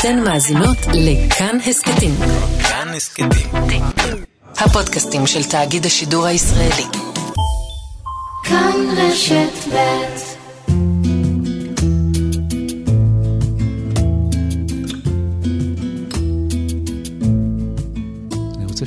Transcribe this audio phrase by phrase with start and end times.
[0.00, 2.14] אתן מאזינות לכאן הסכתים.
[2.68, 3.28] כאן הסכתים.
[4.58, 6.84] הפודקאסטים של תאגיד השידור הישראלי.
[8.44, 10.27] כאן רשת ב'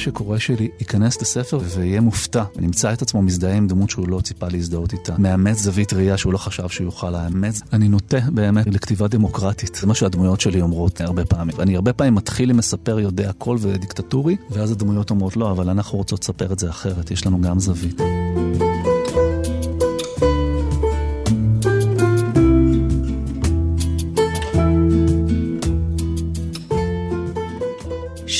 [0.02, 4.48] שקורא שלי ייכנס לספר ויהיה מופתע, ונמצא את עצמו מזדהה עם דמות שהוא לא ציפה
[4.48, 5.16] להזדהות איתה.
[5.18, 7.62] מאמץ זווית ראייה שהוא לא חשב שהוא יוכל לאמץ.
[7.74, 9.76] אני נוטה באמת לכתיבה דמוקרטית.
[9.76, 11.56] זה מה שהדמויות שלי אומרות הרבה פעמים.
[11.60, 15.98] אני הרבה פעמים מתחיל עם מספר יודע הכל ודיקטטורי, ואז הדמויות אומרות לא, אבל אנחנו
[15.98, 18.02] רוצות לספר את זה אחרת, יש לנו גם זווית.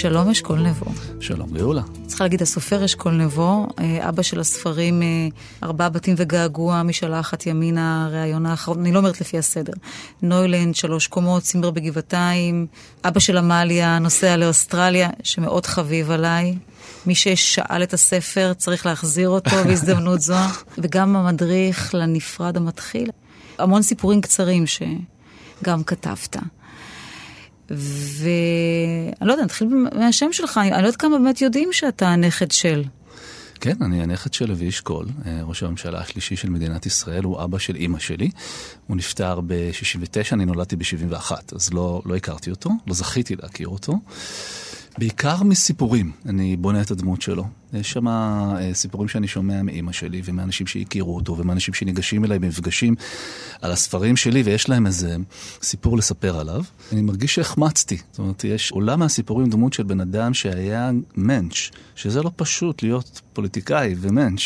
[0.02, 0.86] שלום אשכול נבו.
[1.20, 1.82] שלום גאולה.
[2.08, 5.08] צריכה להגיד, הסופר אשכול נבו, אה, אבא של הספרים אה,
[5.64, 9.74] ארבעה בתים וגעגוע, משאלה אחת ימינה, ראיון האחרון, אני לא אומרת לפי הסדר.
[10.22, 12.68] נוילנד, שלוש קומות, צימבר בגבעתיים,
[13.06, 16.56] אבא של עמליה, נוסע לאוסטרליה, שמאוד חביב עליי.
[17.06, 20.36] מי ששאל את הספר צריך להחזיר אותו בהזדמנות זו,
[20.78, 23.10] וגם המדריך לנפרד המתחיל.
[23.58, 26.38] המון סיפורים קצרים שגם כתבת.
[27.76, 32.84] ואני לא יודעת, נתחיל מהשם שלך, אני לא יודעת כמה באמת יודעים שאתה הנכד של.
[33.62, 37.58] כן, אני הנכד של לוי אשכול, אה, ראש הממשלה השלישי של מדינת ישראל, הוא אבא
[37.58, 38.30] של אימא שלי.
[38.88, 43.94] הוא נפטר ב-69, אני נולדתי ב-71, אז לא, לא הכרתי אותו, לא זכיתי להכיר אותו.
[44.98, 47.46] בעיקר מסיפורים, אני בונה את הדמות שלו.
[47.74, 52.96] יש שם אה, סיפורים שאני שומע מאימא שלי ומאנשים שהכירו אותו ומאנשים שניגשים אליי במפגשים
[53.62, 55.16] על הספרים שלי ויש להם איזה
[55.62, 56.64] סיפור לספר עליו.
[56.92, 57.98] אני מרגיש שהחמצתי.
[58.12, 63.22] זאת אומרת, יש עולם מהסיפורים דמות של בן אדם שהיה מענץ', שזה לא פשוט להיות
[63.34, 64.42] פוליטיקאי ומענץ'.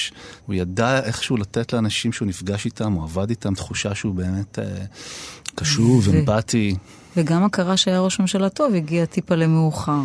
[0.46, 4.66] הוא ידע איכשהו לתת לאנשים שהוא נפגש איתם, הוא עבד איתם, תחושה שהוא באמת אה,
[5.56, 6.76] קשוב, אמפתי.
[7.18, 10.02] וגם הכרה שהיה ראש ממשלה טוב הגיע טיפה למאוחר.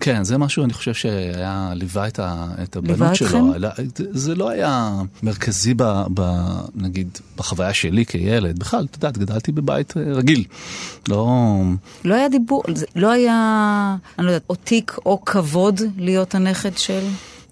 [0.00, 3.26] כן, זה משהו, אני חושב שהיה, ליווה את, ה, את ליווה הבנות אתכם?
[3.26, 3.54] שלו.
[3.54, 3.70] אלא-
[4.10, 4.92] זה לא היה
[5.22, 5.82] מרכזי, ב,
[6.14, 6.22] ב,
[6.74, 8.58] נגיד, בחוויה שלי כילד.
[8.58, 10.44] בכלל, את יודעת, גדלתי בבית אה, רגיל.
[11.08, 11.60] לא...
[12.04, 12.62] לא היה דיבור,
[12.96, 13.36] לא היה,
[14.18, 17.00] אני לא יודעת, או תיק או כבוד להיות הנכד של...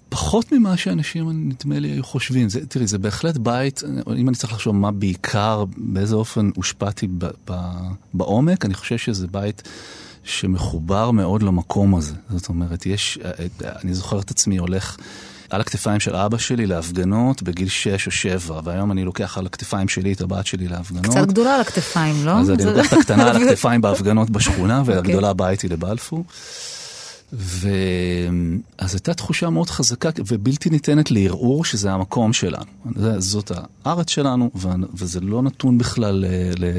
[0.09, 2.49] פחות ממה שאנשים, נדמה לי, היו חושבים.
[2.49, 3.83] זה, תראי, זה בהחלט בית,
[4.17, 7.53] אם אני צריך לחשוב מה בעיקר, באיזה אופן הושפעתי ב, ב,
[8.13, 9.61] בעומק, אני חושב שזה בית
[10.29, 12.13] שמחובר מאוד למקום הזה.
[12.29, 13.19] זאת אומרת, יש,
[13.83, 14.97] אני זוכר את עצמי הולך...
[15.49, 19.87] על הכתפיים של אבא שלי להפגנות בגיל 6 או 7, והיום אני לוקח על הכתפיים
[19.87, 21.05] שלי את הבת שלי להפגנות.
[21.05, 22.31] קצת גדולה על הכתפיים, לא?
[22.31, 24.95] אז אני לוקח את הקטנה על הכתפיים בהפגנות בשכונה, אוקיי.
[24.95, 26.23] והגדולה באה איתי לבלפור.
[27.33, 32.65] ואז הייתה תחושה מאוד חזקה ובלתי ניתנת לערעור שזה המקום שלנו.
[33.17, 33.51] זאת
[33.85, 34.51] הארץ שלנו,
[34.93, 36.25] וזה לא נתון בכלל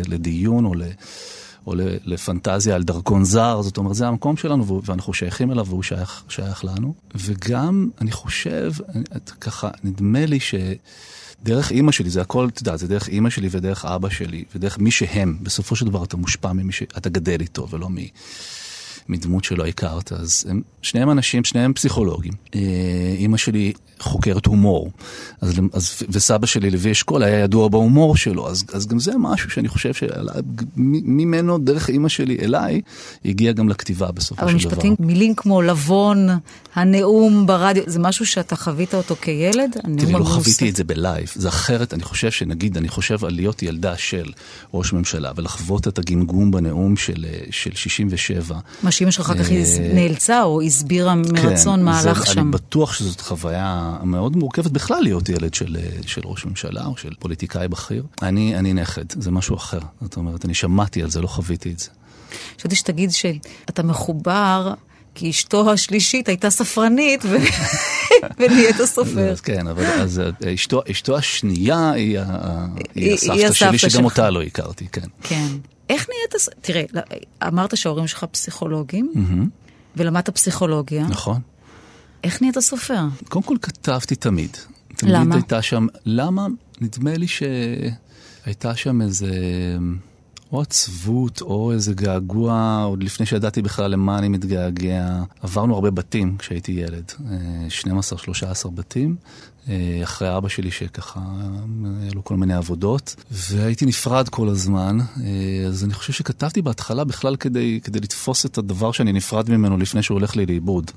[0.08, 0.82] לדיון או, ל-
[1.66, 6.22] או לפנטזיה על דרכון זר, זאת אומרת, זה המקום שלנו ואנחנו שייכים אליו והוא שייך,
[6.28, 6.94] שייך לנו.
[7.14, 8.72] וגם, אני חושב,
[9.40, 10.54] ככה, נדמה לי ש...
[11.42, 14.78] דרך אימא שלי, זה הכל, אתה יודע, זה דרך אימא שלי ודרך אבא שלי, ודרך
[14.78, 15.36] מי שהם.
[15.42, 17.96] בסופו של דבר אתה מושפע ממי שאתה גדל איתו, ולא מ...
[19.10, 22.32] מדמות שלא הכרת, אז הם שניהם אנשים, שניהם פסיכולוגים.
[22.54, 22.60] אה,
[23.18, 24.90] אימא שלי חוקרת הומור,
[25.40, 29.50] אז, אז, וסבא שלי לוי אשכול היה ידוע בהומור שלו, אז, אז גם זה משהו
[29.50, 32.80] שאני חושב שממנו, דרך אימא שלי אליי,
[33.24, 34.76] הגיע גם לכתיבה בסופו אבל של דבר.
[34.76, 36.28] משפטים, מילים כמו לבון,
[36.74, 39.76] הנאום ברדיו, זה משהו שאתה חווית אותו כילד?
[39.98, 40.24] תראי, לא.
[40.24, 44.32] חוויתי את זה בלייב, זה אחרת, אני חושב שנגיד, אני חושב על להיות ילדה של
[44.74, 48.58] ראש ממשלה ולחוות את הגמגום בנאום של, אה, של 67.
[48.82, 52.40] מה שאמא שלך אחר כך אה, נאלצה או הסבירה מרצון מה זה- הלך שם.
[52.40, 57.10] אני בטוח שזאת חוויה מאוד מורכבת בכלל להיות ילד של, של ראש ממשלה או של
[57.18, 58.04] פוליטיקאי בכיר.
[58.22, 59.78] אני, נכד, זה משהו אחר.
[60.00, 61.88] זאת אומרת, אני שמעתי על זה, לא חוויתי את זה.
[62.58, 64.72] חשבתי שתגיד שאתה מחובר,
[65.14, 67.24] כי אשתו השלישית הייתה ספרנית.
[68.38, 69.30] ונהיית סופר.
[69.30, 72.26] אז כן, אבל אז אה, אשתו, אשתו השנייה היא, היא-
[72.94, 74.04] היא הסבתא היא הסבתא שלי, שגם שלך.
[74.04, 75.06] אותה לא הכרתי, כן.
[75.22, 75.46] כן.
[75.90, 76.34] איך נהיית...
[76.60, 76.82] תראה,
[77.46, 79.12] אמרת שההורים שלך פסיכולוגים,
[79.96, 81.06] ולמדת פסיכולוגיה.
[81.06, 81.40] נכון.
[82.24, 83.00] איך נהיית סופר?
[83.28, 84.56] קודם כל כתבתי תמיד.
[84.96, 85.34] תמיד למה?
[85.34, 86.46] הייתה שם, למה?
[86.80, 89.28] נדמה לי שהייתה שם איזה,
[90.52, 95.22] או עצבות, או איזה געגוע, עוד לפני שידעתי בכלל למה אני מתגעגע.
[95.42, 97.36] עברנו הרבה בתים כשהייתי ילד, אה,
[97.68, 99.16] 12-13 בתים.
[99.68, 101.20] אה, אחרי אבא שלי שככה,
[102.02, 107.04] היה לו כל מיני עבודות, והייתי נפרד כל הזמן, אה, אז אני חושב שכתבתי בהתחלה
[107.04, 110.90] בכלל כדי, כדי לתפוס את הדבר שאני נפרד ממנו לפני שהוא הולך לי לאיבוד.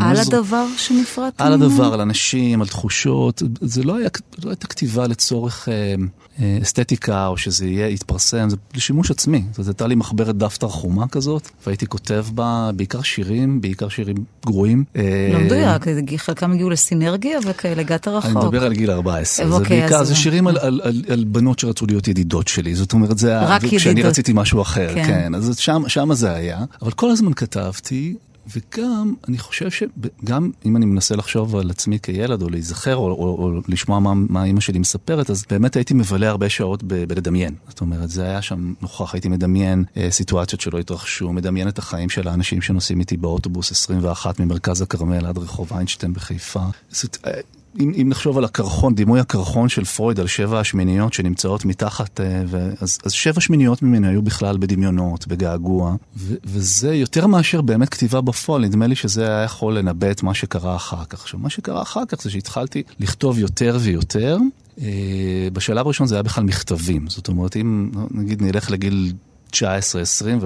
[0.00, 1.54] על הדבר שנפרדתי ממנו?
[1.54, 4.08] על הדבר, על אנשים, על תחושות, זה לא, היה,
[4.44, 5.94] לא הייתה כתיבה לצורך אה,
[6.40, 9.42] אה, אסתטיקה, או שזה יהיה, יתפרסם, זה לשימוש עצמי.
[9.52, 14.84] זאת הייתה לי מחברת דף תרחומה כזאת, והייתי כותב בה בעיקר שירים, בעיקר שירים גרועים.
[15.32, 15.82] לא מדויק,
[16.16, 17.82] חלקם הגיעו לסינרגיה וכאלה.
[17.90, 18.36] הגעת רחוק.
[18.36, 19.48] אני מדבר על גיל 14.
[19.48, 22.74] זה אוקיי, בעיקר, זה שירים על, על, על, על בנות שרצו להיות ידידות שלי.
[22.74, 23.44] זאת אומרת, זה היה...
[23.44, 23.80] רק ידידות.
[23.80, 25.04] כשאני רציתי משהו אחר, כן.
[25.06, 25.34] כן.
[25.34, 26.64] אז שם, שם זה היה.
[26.82, 28.14] אבל כל הזמן כתבתי,
[28.56, 33.44] וגם, אני חושב שגם אם אני מנסה לחשוב על עצמי כילד, או להיזכר, או, או,
[33.44, 37.54] או לשמוע מה, מה אימא שלי מספרת, אז באמת הייתי מבלה הרבה שעות ב, בלדמיין.
[37.68, 42.08] זאת אומרת, זה היה שם נוכח, הייתי מדמיין אה, סיטואציות שלא התרחשו, מדמיין את החיים
[42.08, 46.64] של האנשים שנוסעים איתי באוטובוס 21 ממרכז הכרמל עד רחוב איינשטיין בחיפה.
[46.90, 47.40] זאת, אה,
[47.78, 52.42] אם, אם נחשוב על הקרחון, דימוי הקרחון של פרויד על שבע השמיניות שנמצאות מתחת, אה,
[52.46, 57.88] ו, אז, אז שבע שמיניות ממנו היו בכלל בדמיונות, בגעגוע, ו, וזה יותר מאשר באמת
[57.88, 61.20] כתיבה בפועל, נדמה לי שזה היה יכול לנבא את מה שקרה אחר כך.
[61.20, 64.38] עכשיו, מה שקרה אחר כך זה שהתחלתי לכתוב יותר ויותר.
[64.80, 69.12] אה, בשלב הראשון זה היה בכלל מכתבים, זאת אומרת, אם נגיד נלך לגיל
[69.50, 70.38] 19, 20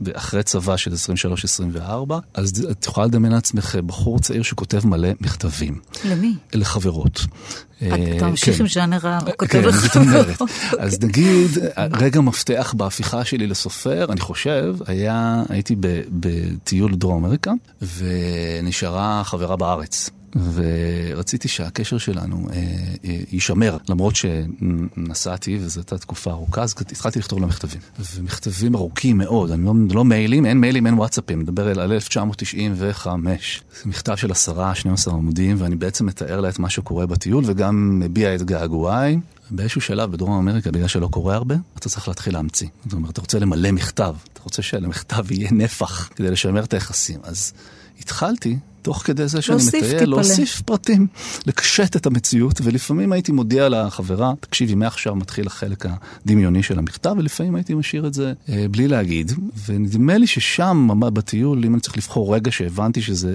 [0.00, 5.78] ואחרי צבא של 23, 24, אז את יכולה לדמיין לעצמך בחור צעיר שכותב מלא מכתבים.
[6.04, 6.34] למי?
[6.54, 7.20] לחברות.
[7.76, 8.62] אתה אה, ממשיך כן.
[8.62, 10.50] עם ז'אנר הכותב לחברות.
[10.78, 11.50] אז נגיד,
[11.92, 15.76] רגע מפתח בהפיכה שלי לסופר, אני חושב, היה, הייתי
[16.10, 17.52] בטיול דרום אמריקה,
[17.82, 20.10] ונשארה חברה בארץ.
[20.36, 22.56] ורציתי שהקשר שלנו אה,
[23.04, 27.80] אה, יישמר, למרות שנסעתי וזו הייתה תקופה ארוכה, אז התחלתי לכתוב לה מכתבים.
[28.14, 33.62] ומכתבים ארוכים מאוד, אני לא, לא מיילים, אין מיילים, אין וואטסאפים, מדבר על 1995.
[33.82, 38.00] זה מכתב של עשרה, 12 עמודים, ואני בעצם מתאר לה את מה שקורה בטיול, וגם
[38.00, 39.18] מביע את געגועיי.
[39.50, 42.68] באיזשהו שלב בדרום אמריקה, בגלל שלא קורה הרבה, אתה צריך להתחיל להמציא.
[42.84, 47.20] זאת אומרת, אתה רוצה למלא מכתב, אתה רוצה שלמכתב יהיה נפח כדי לשמר את היחסים.
[47.22, 47.52] אז
[48.00, 51.06] התחלתי תוך כדי זה שאני מטייל, להוסיף פרטים,
[51.46, 55.86] לקשט את המציאות, ולפעמים הייתי מודיע לחברה, תקשיבי, מעכשיו מתחיל החלק
[56.24, 59.32] הדמיוני של המכתב, ולפעמים הייתי משאיר את זה אה, בלי להגיד.
[59.66, 63.34] ונדמה לי ששם, בטיול, אם אני צריך לבחור רגע שהבנתי שזה,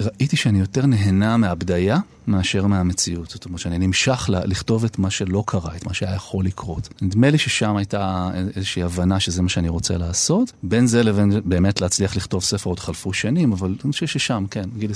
[0.00, 3.30] ראיתי שאני יותר נהנה מהבדיה מאשר מהמציאות.
[3.30, 6.88] זאת אומרת שאני נמשך לכתוב את מה שלא קרה, את מה שהיה יכול לקרות.
[7.02, 10.52] נדמה לי ששם הייתה איזושהי הבנה שזה מה שאני רוצה לעשות.
[10.62, 14.64] בין זה לבין באמת להצליח לכתוב ספר עוד חלפו שנים, אבל אני חושב ששם, כן,
[14.74, 14.90] בגיל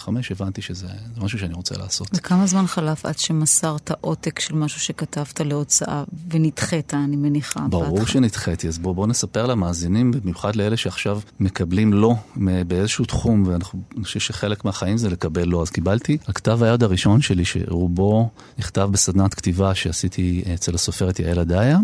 [0.00, 0.86] 24-25 הבנתי שזה
[1.16, 2.08] משהו שאני רוצה לעשות.
[2.14, 7.60] וכמה זמן חלף עד שמסרת עותק של משהו שכתבת להוצאה ונדחית, אני מניחה?
[7.70, 8.08] ברור בהתח...
[8.08, 12.14] שנדחיתי, אז בואו בוא נספר למאזינים, במיוחד לאלה שעכשיו מקבלים לא
[12.66, 13.64] באיזשהו תחום, ואני
[14.04, 15.62] חושב שחלק מהחיים זה לקבל לא.
[15.62, 21.78] אז קיבלתי, הכתב היד הראשון שלי, שרובו נכתב בסדנת כתיבה שעשיתי אצל הסופרת יעל עדיה.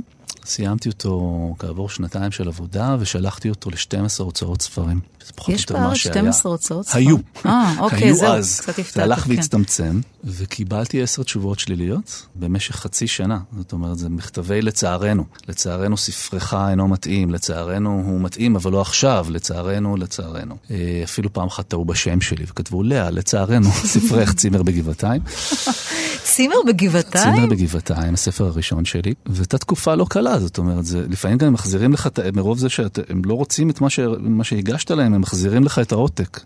[0.44, 5.00] סיימתי אותו כעבור שנתיים של עבודה, ושלחתי אותו ל-12 הוצאות ספרים.
[5.48, 7.06] יש בארץ 12 הוצאות ספרים?
[7.06, 7.16] היו.
[7.46, 8.94] אה, אוקיי, זהו, קצת הפתעת.
[8.94, 9.30] זה הלך כן.
[9.30, 13.38] והצטמצם, וקיבלתי עשר תשובות שליליות במשך חצי שנה.
[13.58, 15.24] זאת אומרת, זה מכתבי לצערנו.
[15.48, 20.56] לצערנו ספרך אינו מתאים, לצערנו הוא מתאים, אבל לא עכשיו, לצערנו, לצערנו.
[20.70, 25.22] אה, אפילו פעם אחת טעו בשם שלי, וכתבו לאה, לצערנו, ספרך צימר בגבעתיים.
[26.32, 27.34] צימר בגבעתיים?
[27.34, 31.92] צימר בגבעתיים, הספר הראשון שלי, והייתה תקופה לא קלה, זאת אומרת, זה, לפעמים גם מחזירים
[31.92, 35.78] לך, מרוב זה שהם לא רוצים את מה, ש, מה שהגשת להם, הם מחזירים לך
[35.78, 36.40] את העותק.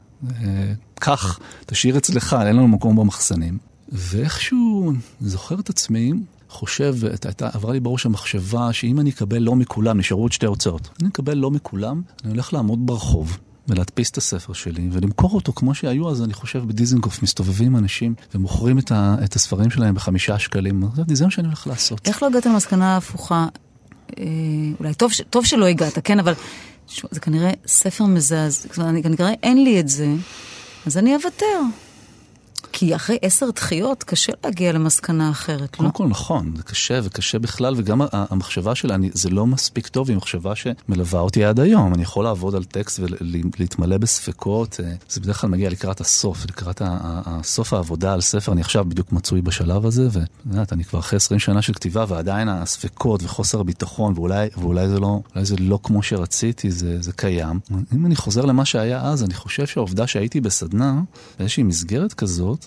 [0.94, 3.58] קח, תשאיר אצלך, אין לנו מקום במחסנים.
[3.92, 6.12] ואיכשהו, זוכר את עצמי,
[6.48, 6.94] חושב,
[7.24, 10.88] הייתה, עברה לי בראש המחשבה שאם אני אקבל לא מכולם, נשארו עוד שתי הוצאות.
[11.00, 13.38] אני אקבל לא מכולם, אני הולך לעמוד ברחוב.
[13.68, 18.78] ולהדפיס את הספר שלי ולמכור אותו כמו שהיו אז, אני חושב, בדיזנגוף מסתובבים אנשים ומוכרים
[18.78, 20.82] את, ה, את הספרים שלהם בחמישה שקלים.
[21.08, 22.08] זה מה שאני הולך לעשות.
[22.08, 23.46] איך לא הגעת למסקנה ההפוכה?
[24.18, 24.24] אה,
[24.80, 26.32] אולי טוב, טוב שלא הגעת, כן, אבל
[27.10, 28.68] זה כנראה ספר מזעזע,
[29.02, 30.06] כנראה אין לי את זה,
[30.86, 31.60] אז אני אוותר.
[32.76, 35.92] כי אחרי עשר דחיות קשה להגיע למסקנה אחרת, קודם לא?
[35.92, 40.08] קודם כל נכון, זה קשה וקשה בכלל, וגם המחשבה שלה, אני, זה לא מספיק טוב,
[40.08, 41.94] היא מחשבה שמלווה אותי עד היום.
[41.94, 46.82] אני יכול לעבוד על טקסט ולהתמלא בספקות, אה, זה בדרך כלל מגיע לקראת הסוף, לקראת
[47.42, 50.08] סוף העבודה על ספר, אני עכשיו בדיוק מצוי בשלב הזה,
[50.46, 55.00] ואת אני כבר אחרי 20 שנה של כתיבה, ועדיין הספקות וחוסר הביטחון, ואולי, ואולי זה,
[55.00, 57.60] לא, זה לא כמו שרציתי, זה, זה קיים.
[57.94, 61.00] אם אני חוזר למה שהיה אז, אני חושב שהעובדה שהייתי בסדנה,
[61.38, 62.63] באיזושהי מסגרת כזאת,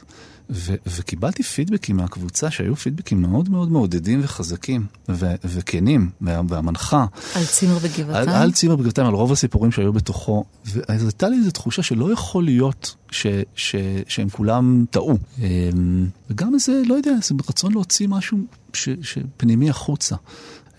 [0.50, 7.06] ו- וקיבלתי פידבקים מהקבוצה שהיו פידבקים מאוד מאוד מעודדים וחזקים ו- וכנים, וה- והמנחה.
[7.36, 8.30] על צימר בגבעתיים?
[8.30, 10.46] על, על צימר בגבעתיים, על רוב הסיפורים שהיו בתוכו.
[10.66, 13.76] ואז הייתה לי איזו תחושה שלא יכול להיות ש- ש-
[14.08, 15.18] שהם כולם טעו.
[15.40, 18.38] אמ, וגם איזה, לא יודע, איזה רצון להוציא משהו
[18.74, 20.16] ש- שפנימי החוצה.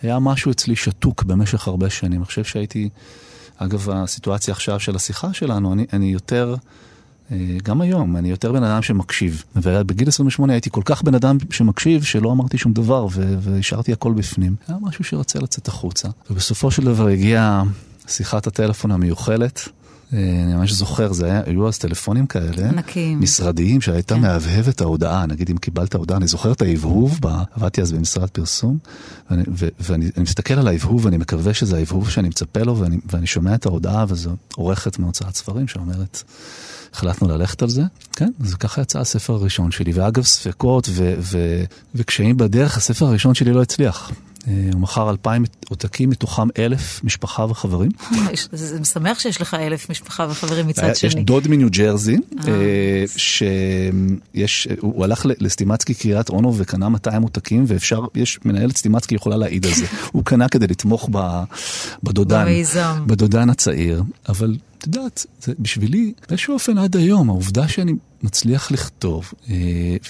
[0.02, 2.20] היה משהו אצלי שתוק במשך הרבה שנים.
[2.20, 2.88] אני חושב שהייתי,
[3.56, 6.54] אגב, הסיטואציה עכשיו של השיחה שלנו, אני, אני יותר...
[7.32, 9.44] אה, גם היום, אני יותר בן אדם שמקשיב.
[9.56, 13.06] ובגיל 28 הייתי כל כך בן אדם שמקשיב, שלא אמרתי שום דבר,
[13.40, 14.56] והשארתי הכל בפנים.
[14.68, 16.08] היה משהו שרצה לצאת החוצה.
[16.30, 17.62] ובסופו של דבר הגיעה
[18.08, 19.68] שיחת הטלפון המיוחלת.
[20.12, 23.20] אה, אני ממש זוכר, זה היה, היו אז טלפונים כאלה, ענקיים.
[23.20, 24.20] משרדיים, שהייתה כן.
[24.20, 28.78] מהבהבת ההודעה, נגיד אם קיבלת הודעה, אני זוכר את ההבהוב, ב- עבדתי אז במשרד פרסום,
[29.30, 32.98] ואני, ו- ואני אני מסתכל על ההבהוב, ואני מקווה שזה ההבהוב שאני מצפה לו, ואני,
[33.12, 36.22] ואני שומע את ההודעה, וזו עורכת מהוצאת ספרים שאומרת,
[36.94, 41.64] החלטנו ללכת על זה, כן, אז ככה יצא הספר הראשון שלי, ואגב ספקות ו- ו-
[41.94, 44.12] וקשיים בדרך, הספר הראשון שלי לא הצליח.
[44.48, 47.90] אה, הוא מכר אלפיים עותקים, מתוכם אלף משפחה וחברים.
[48.32, 51.08] יש- זה משמח שיש לך אלף משפחה וחברים מצד היה- שני.
[51.08, 52.48] יש דוד מניו ג'רזי, אה.
[52.48, 59.36] אה, שיש, הוא הלך לסטימצקי קריית אונו וקנה 200 עותקים, ואפשר, יש, מנהלת סטימצקי יכולה
[59.36, 59.86] להעיד על זה.
[60.12, 61.10] הוא קנה כדי לתמוך
[62.02, 62.44] בדודן.
[63.06, 65.26] בדודן הצעיר, אבל את יודעת,
[65.58, 69.54] בשבילי, באיזשהו אופן עד היום, העובדה שאני מצליח לכתוב אה,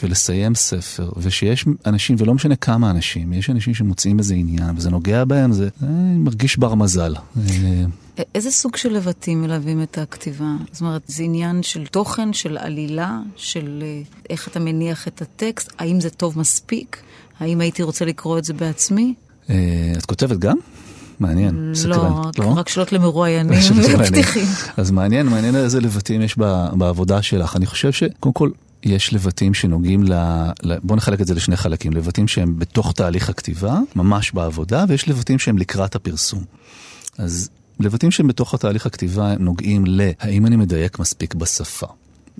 [0.02, 5.24] ולסיים ספר, ושיש אנשים, ולא משנה כמה אנשים, יש אנשים שמוצאים איזה עניין, וזה נוגע
[5.24, 5.86] בהם, זה, זה
[6.16, 7.14] מרגיש בר מזל.
[7.36, 7.84] אה,
[8.34, 10.52] איזה סוג של לבטים מלווים את הכתיבה?
[10.72, 15.72] זאת אומרת, זה עניין של תוכן, של עלילה, של אה, איך אתה מניח את הטקסט,
[15.78, 17.02] האם זה טוב מספיק?
[17.40, 19.14] האם הייתי רוצה לקרוא את זה בעצמי?
[19.50, 20.56] אה, את כותבת גם?
[21.20, 22.22] מעניין, סקרן.
[22.38, 23.58] לא, רק שאלות למרואיינים.
[23.98, 24.46] ופתיחים.
[24.76, 26.38] אז מעניין, מעניין איזה לבטים יש
[26.72, 27.56] בעבודה שלך.
[27.56, 28.50] אני חושב שקודם כל...
[28.82, 30.12] יש לבטים שנוגעים ל...
[30.62, 30.78] ל...
[30.82, 35.38] בוא נחלק את זה לשני חלקים, לבטים שהם בתוך תהליך הכתיבה, ממש בעבודה, ויש לבטים
[35.38, 36.44] שהם לקראת הפרסום.
[37.18, 40.10] אז לבטים שהם בתוך התהליך הכתיבה נוגעים ל...
[40.20, 41.86] האם אני מדייק מספיק בשפה,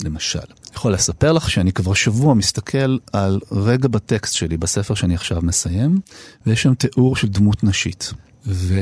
[0.04, 0.38] למשל.
[0.74, 6.00] יכול לספר לך שאני כבר שבוע מסתכל על רגע בטקסט שלי, בספר שאני עכשיו מסיים,
[6.46, 8.12] ויש שם תיאור של דמות נשית.
[8.46, 8.80] ו,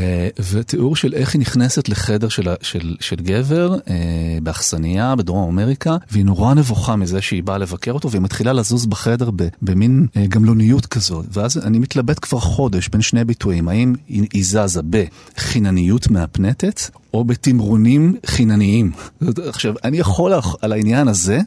[0.50, 6.24] ותיאור של איך היא נכנסת לחדר של, של, של גבר אה, באכסניה בדרום אמריקה, והיא
[6.24, 10.86] נורא נבוכה מזה שהיא באה לבקר אותו, והיא מתחילה לזוז בחדר ב, במין אה, גמלוניות
[10.86, 11.26] כזאת.
[11.32, 16.80] ואז אני מתלבט כבר חודש בין שני ביטויים, האם היא זזה בחינניות מהפנטת,
[17.14, 18.92] או בתמרונים חינניים.
[19.48, 20.32] עכשיו, אני יכול
[20.62, 21.40] על העניין הזה...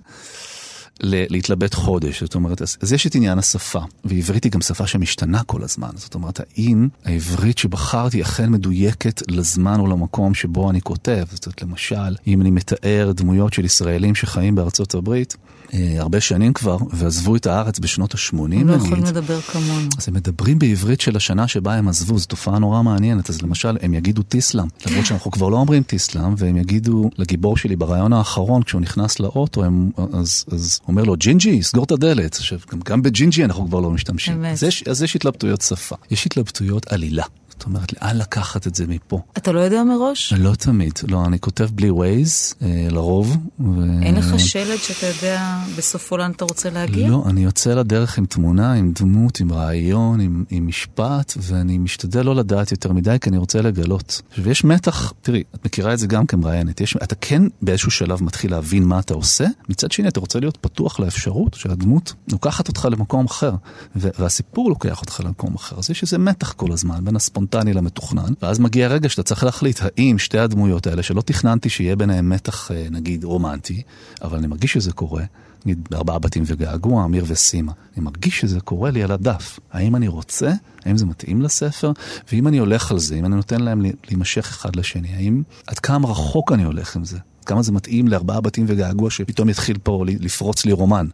[1.01, 5.63] להתלבט חודש, זאת אומרת, אז, יש את עניין השפה, ועברית היא גם שפה שמשתנה כל
[5.63, 11.45] הזמן, זאת אומרת, האם העברית שבחרתי אכן מדויקת לזמן או למקום שבו אני כותב, זאת
[11.45, 15.37] אומרת, למשל, אם אני מתאר דמויות של ישראלים שחיים בארצות הברית,
[15.73, 19.89] הרבה שנים כבר, ועזבו את הארץ בשנות ה-80 הם לא יכולים נגיד, לדבר כמונו.
[19.97, 23.29] אז הם מדברים בעברית של השנה שבה הם עזבו, זו תופעה נורא מעניינת.
[23.29, 27.75] אז למשל, הם יגידו טיסלאם, למרות שאנחנו כבר לא אומרים טיסלאם, והם יגידו לגיבור שלי
[27.75, 32.35] בריאיון האחרון, כשהוא נכנס לאוטו, הם, אז, אז אומר לו, ג'ינג'י, סגור את הדלת.
[32.35, 34.33] עכשיו, גם, גם בג'ינג'י אנחנו כבר לא משתמשים.
[34.33, 34.51] אמת.
[34.51, 37.23] אז יש, אז יש התלבטויות שפה, יש התלבטויות עלילה.
[37.59, 39.21] זאת אומרת, לאן לקחת את זה מפה?
[39.37, 40.33] אתה לא יודע מראש?
[40.33, 43.37] לא תמיד, לא, אני כותב בלי ווייז, אה, לרוב.
[43.59, 43.65] ו...
[44.01, 47.09] אין לך שלד שאתה יודע בסופו לאן אתה רוצה להגיע?
[47.09, 52.21] לא, אני יוצא לדרך עם תמונה, עם דמות, עם רעיון, עם, עם משפט, ואני משתדל
[52.21, 54.21] לא לדעת יותר מדי, כי אני רוצה לגלות.
[54.37, 58.51] ויש מתח, תראי, את מכירה את זה גם כמראיינת, יש, אתה כן באיזשהו שלב מתחיל
[58.51, 63.25] להבין מה אתה עושה, מצד שני אתה רוצה להיות פתוח לאפשרות שהדמות לוקחת אותך למקום
[63.25, 63.51] אחר,
[63.95, 67.15] ו- והסיפור לוקח אותך למקום אחר, אז יש איזה מתח כל הזמן בין
[67.49, 71.95] הספונטני למתוכנן, ואז מגיע רגע שאתה צריך להחליט האם שתי הדמויות האלה, שלא תכננתי שיהיה
[71.95, 73.81] ביניהם מתח, אה, נגיד, רומנטי,
[74.21, 75.23] אבל אני מרגיש שזה קורה,
[75.65, 77.71] נגיד בארבעה בתים וגעגוע, אמיר וסימה.
[77.95, 79.59] אני מרגיש שזה קורה לי על הדף.
[79.71, 80.51] האם אני רוצה?
[80.85, 81.91] האם זה מתאים לספר?
[82.31, 86.07] ואם אני הולך על זה, אם אני נותן להם להימשך אחד לשני, האם עד כמה
[86.07, 87.17] רחוק אני הולך עם זה?
[87.49, 91.07] כמה זה מתאים לארבעה בתים וגעגוע שפתאום יתחיל פה לפרוץ לי רומן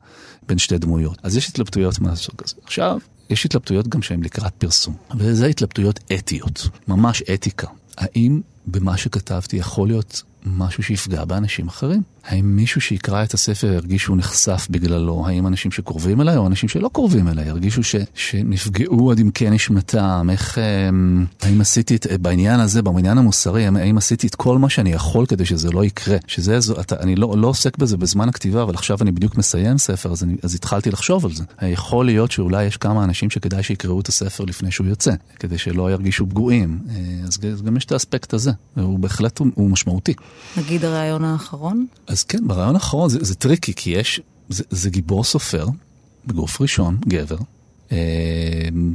[0.47, 1.17] בין שתי דמויות.
[1.23, 2.55] אז יש התלבטויות מהסוג הזה.
[2.63, 2.97] עכשיו,
[3.29, 7.67] יש התלבטויות גם שהן לקראת פרסום, וזה התלבטויות אתיות, ממש אתיקה.
[7.97, 12.01] האם במה שכתבתי יכול להיות משהו שיפגע באנשים אחרים?
[12.25, 15.27] האם מישהו שיקרא את הספר ירגיש שהוא נחשף בגללו?
[15.27, 20.27] האם אנשים שקרובים אליי או אנשים שלא קרובים אליי ירגישו ש, שנפגעו עד עמקי נשמתם?
[20.31, 24.91] איך, אמ, האם עשיתי את, בעניין הזה, בעניין המוסרי, האם, עשיתי את כל מה שאני
[24.91, 26.17] יכול כדי שזה לא יקרה?
[26.27, 29.77] שזה, זו, אתה, אני לא, לא עוסק בזה בזמן הכתיבה, אבל עכשיו אני בדיוק מסיים
[29.77, 31.43] ספר, אז, אני, אז התחלתי לחשוב על זה.
[31.61, 35.91] יכול להיות שאולי יש כמה אנשים שכדאי שיקראו את הספר לפני שהוא יוצא, כדי שלא
[35.91, 36.79] ירגישו פגועים.
[36.89, 40.13] אה, אז גם יש את האספקט הזה, והוא בהחלט הוא, הוא משמעותי.
[40.57, 41.85] נגיד הריאיון האחרון?
[42.07, 45.67] אז כן, בריאיון האחרון זה, זה tricky, כי יש זה, זה גיבור סופר,
[46.27, 47.37] בגוף ראשון, גבר.
[47.91, 47.97] אה,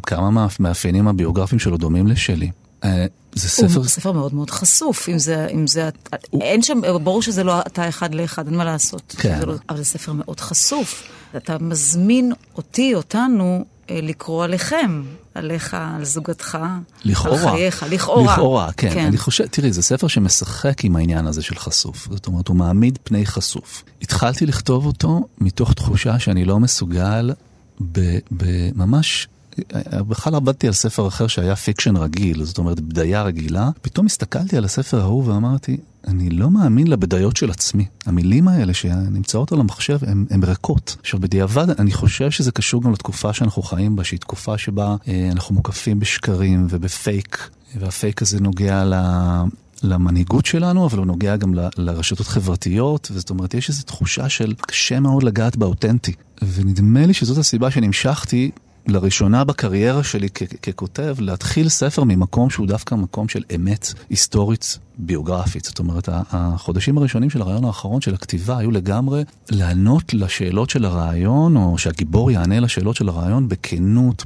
[0.02, 2.50] כמה מהמאפיינים הביוגרפיים שלו דומים לשלי.
[2.85, 3.76] אה, זה ספר...
[3.76, 5.88] הוא ספר מאוד מאוד חשוף, אם זה, אם זה,
[6.31, 6.43] הוא...
[6.43, 9.14] אין שם, ברור שזה לא אתה אחד לאחד, אין מה לעשות.
[9.19, 9.38] כן.
[9.40, 11.09] זה לא, אבל זה ספר מאוד חשוף.
[11.37, 15.02] אתה מזמין אותי, אותנו, לקרוא עליכם,
[15.35, 16.59] עליך, על זוגתך,
[17.04, 17.50] לכאורה.
[17.50, 18.32] על חייך, לכאורה.
[18.32, 18.90] לכאורה, כן.
[18.94, 19.06] כן.
[19.06, 22.09] אני חושב, תראי, זה ספר שמשחק עם העניין הזה של חשוף.
[22.11, 23.85] זאת אומרת, הוא מעמיד פני חשוף.
[24.02, 27.30] התחלתי לכתוב אותו מתוך תחושה שאני לא מסוגל
[28.30, 29.28] בממש...
[30.09, 33.71] בכלל עבדתי על ספר אחר שהיה פיקשן רגיל, זאת אומרת בדיה רגילה.
[33.83, 35.76] פתאום הסתכלתי על הספר ההוא ואמרתי,
[36.07, 37.87] אני לא מאמין לבדיות של עצמי.
[38.07, 39.99] המילים האלה שנמצאות על המחשב
[40.31, 40.97] הן ריקות.
[41.00, 45.29] עכשיו בדיעבד אני חושב שזה קשור גם לתקופה שאנחנו חיים בה, שהיא תקופה שבה אה,
[45.33, 48.95] אנחנו מוקפים בשקרים ובפייק, והפייק הזה נוגע ל...
[49.83, 54.55] למנהיגות שלנו, אבל הוא נוגע גם ל, לרשתות חברתיות, וזאת אומרת, יש איזו תחושה של
[54.61, 56.12] קשה מאוד לגעת באותנטי.
[56.55, 58.50] ונדמה לי שזאת הסיבה שנמשכתי
[58.87, 60.28] לראשונה בקריירה שלי
[60.62, 65.64] ככותב, להתחיל ספר ממקום שהוא דווקא מקום של אמת היסטורית ביוגרפית.
[65.64, 71.56] זאת אומרת, החודשים הראשונים של הרעיון האחרון של הכתיבה היו לגמרי לענות לשאלות של הרעיון,
[71.56, 74.25] או שהגיבור יענה לשאלות של הרעיון בכנות,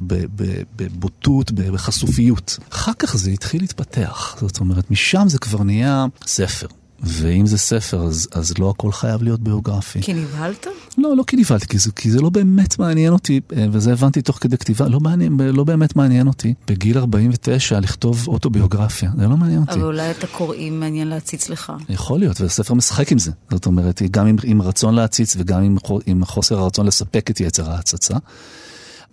[0.75, 2.57] בבוטות, בחשופיות.
[2.69, 4.37] אחר כך זה התחיל להתפתח.
[4.41, 6.67] זאת אומרת, משם זה כבר נהיה ספר.
[7.03, 10.01] ואם זה ספר, אז, אז לא הכל חייב להיות ביוגרפי.
[10.01, 10.67] כי נבהלת?
[10.97, 14.21] לא, לא כי נבהלתי, כי זה, כי זה לא באמת מעניין אותי, אה, וזה הבנתי
[14.21, 19.37] תוך כדי כתיבה, לא, מעניין, לא באמת מעניין אותי בגיל 49 לכתוב אוטוביוגרפיה, זה לא
[19.37, 19.73] מעניין אותי.
[19.73, 21.73] אבל אולי את הקוראים מעניין להציץ לך.
[21.89, 23.31] יכול להיות, והספר משחק עם זה.
[23.51, 27.71] זאת אומרת, גם עם, עם רצון להציץ וגם עם, עם חוסר הרצון לספק את יצר
[27.71, 28.15] ההצצה.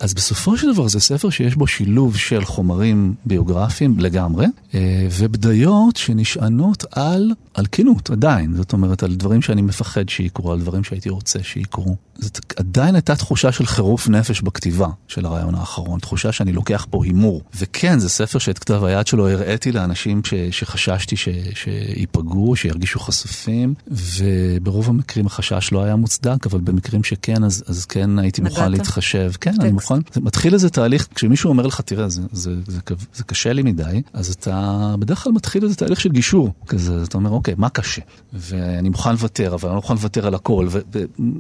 [0.03, 5.97] אז בסופו של דבר זה ספר שיש בו שילוב של חומרים ביוגרפיים לגמרי, אה, ובדיות
[5.97, 8.57] שנשענות על, על כנות עדיין.
[8.57, 11.97] זאת אומרת, על דברים שאני מפחד שיקרו, על דברים שהייתי רוצה שיקרו.
[12.19, 17.05] זאת עדיין הייתה תחושה של חירוף נפש בכתיבה של הרעיון האחרון, תחושה שאני לוקח פה
[17.05, 17.43] הימור.
[17.59, 23.75] וכן, זה ספר שאת כתב היד שלו הראיתי לאנשים ש, שחששתי ש, שיפגעו, שירגישו חשופים,
[23.89, 29.33] וברוב המקרים החשש לא היה מוצדק, אבל במקרים שכן, אז, אז כן הייתי מוכן להתחשב.
[29.41, 29.99] כן, אני מוכן.
[30.13, 32.81] זה מתחיל איזה תהליך, כשמישהו אומר לך, תראה, זה, זה, זה, זה,
[33.15, 37.19] זה קשה לי מדי, אז אתה בדרך כלל מתחיל איזה תהליך של גישור, כזה, אתה
[37.19, 38.03] אומר, אוקיי, מה קשה?
[38.33, 40.69] ואני מוכן לוותר, אבל אני לא מוכן לוותר על הכל,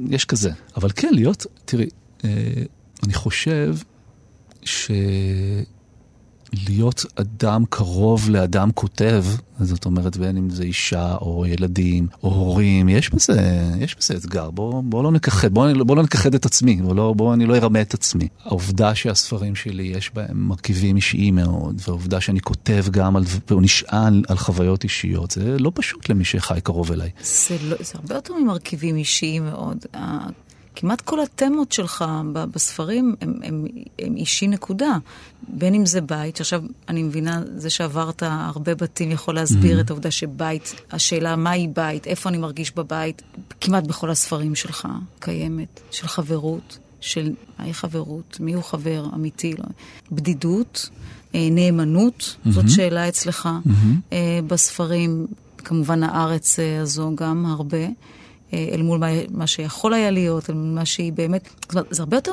[0.08, 0.50] ויש כזה.
[0.76, 1.88] אבל כן, להיות, תראי,
[2.24, 2.30] אה,
[3.04, 3.76] אני חושב
[4.62, 4.90] ש...
[6.52, 9.24] להיות אדם קרוב לאדם כותב,
[9.60, 14.50] זאת אומרת, בין אם זה אישה או ילדים או הורים, יש בזה, יש בזה אתגר.
[14.50, 17.56] בואו בוא לא נכחד, בואו בוא לא נכחד את עצמי, בואו לא, בוא אני לא
[17.56, 18.28] ארמה את עצמי.
[18.44, 24.22] העובדה שהספרים שלי יש בהם מרכיבים אישיים מאוד, והעובדה שאני כותב גם על, והוא נשען
[24.28, 27.10] על חוויות אישיות, זה לא פשוט למי שחי קרוב אליי.
[27.22, 29.86] זה, לא, זה הרבה יותר ממרכיבים אישיים מאוד.
[30.74, 33.66] כמעט כל התמות שלך בספרים הם, הם,
[33.98, 34.98] הם אישי נקודה.
[35.48, 39.80] בין אם זה בית, שעכשיו אני מבינה, זה שעברת הרבה בתים יכול להסביר mm-hmm.
[39.80, 43.22] את העובדה שבית, השאלה מהי בית, איפה אני מרגיש בבית,
[43.60, 44.88] כמעט בכל הספרים שלך
[45.20, 49.64] קיימת, של חברות, של מהי חברות, מי הוא חבר אמיתי, לא.
[50.12, 50.90] בדידות,
[51.34, 52.50] אה, נאמנות, mm-hmm.
[52.50, 54.14] זאת שאלה אצלך mm-hmm.
[54.46, 55.26] בספרים,
[55.58, 57.86] כמובן הארץ אה, הזו גם הרבה.
[58.52, 61.48] אה, אל מול מה, מה שיכול היה להיות, אל מול מה שהיא באמת...
[61.62, 62.32] זאת אומרת, זה הרבה יותר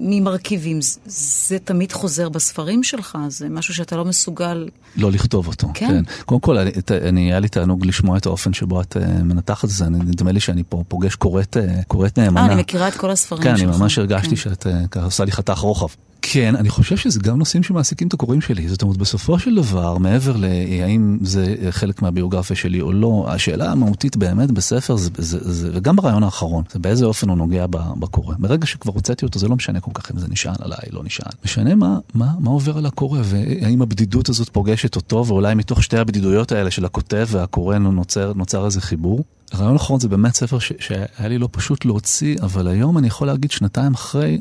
[0.00, 0.80] ממרכיבים.
[0.80, 4.68] זה, זה תמיד חוזר בספרים שלך, זה משהו שאתה לא מסוגל...
[4.96, 5.88] לא לכתוב אותו, כן.
[5.88, 6.22] כן.
[6.24, 6.70] קודם כל, אני,
[7.08, 9.88] אני, היה לי תענוג לשמוע את האופן שבו את uh, מנתחת את זה.
[9.88, 12.40] נדמה לי שאני פה פוגש קוראת, uh, קוראת נאמנה.
[12.40, 13.66] אה, אני מכירה את כל הספרים כן, שלך.
[13.66, 14.36] כן, אני ממש הרגשתי כן.
[14.36, 15.88] שאת uh, עושה לי חתך רוחב.
[16.22, 18.68] כן, אני חושב שזה גם נושאים שמעסיקים את הקוראים שלי.
[18.68, 24.16] זאת אומרת, בסופו של דבר, מעבר להאם זה חלק מהביוגרפיה שלי או לא, השאלה המהותית
[24.16, 28.34] באמת בספר, זה, זה, זה, וגם ברעיון האחרון, זה באיזה אופן הוא נוגע בקורא.
[28.38, 31.32] ברגע שכבר הוצאתי אותו, זה לא משנה כל כך אם זה נשען עליי, לא נשען.
[31.44, 35.98] משנה מה, מה, מה עובר על הקורא, והאם הבדידות הזאת פוגשת אותו, ואולי מתוך שתי
[35.98, 39.24] הבדידויות האלה של הכותב והקורא נוצר, נוצר איזה חיבור.
[39.52, 43.26] הרעיון האחרון זה באמת ספר ש, שהיה לי לא פשוט להוציא, אבל היום אני יכול
[43.26, 44.40] להגיד שנתיים אחרי,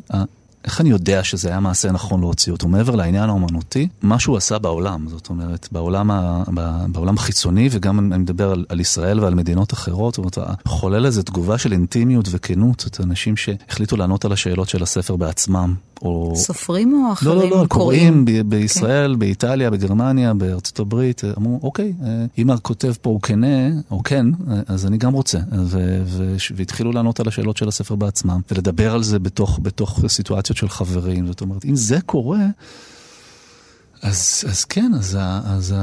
[0.65, 2.67] איך אני יודע שזה היה מעשה נכון להוציא אותו?
[2.67, 6.43] מעבר לעניין האומנותי, מה שהוא עשה בעולם, זאת אומרת, בעולם, ה,
[6.88, 11.24] בעולם החיצוני, וגם אני מדבר על, על ישראל ועל מדינות אחרות, זאת אומרת, חולל איזו
[11.24, 15.76] תגובה של אינטימיות וכנות, זאת אנשים שהחליטו לענות על השאלות של הספר בעצמם.
[16.02, 16.34] או...
[16.36, 19.19] סופרים או אחרים לא, לא, לא, קוראים ב- בישראל, כן.
[19.19, 24.60] באיטליה, בגרמניה, בארצות הברית, אמרו, אוקיי, אה, אם הכותב פה הוא כנה, או כן, אה,
[24.67, 25.39] אז אני גם רוצה.
[25.52, 30.50] ו- ו- והתחילו לענות על השאלות של הספר בעצמם, ולדבר על זה בתוך, בתוך סיטואציות
[30.57, 31.27] של חברים.
[31.27, 32.45] זאת אומרת, אם זה קורה,
[34.01, 35.73] אז, אז כן, אז, אז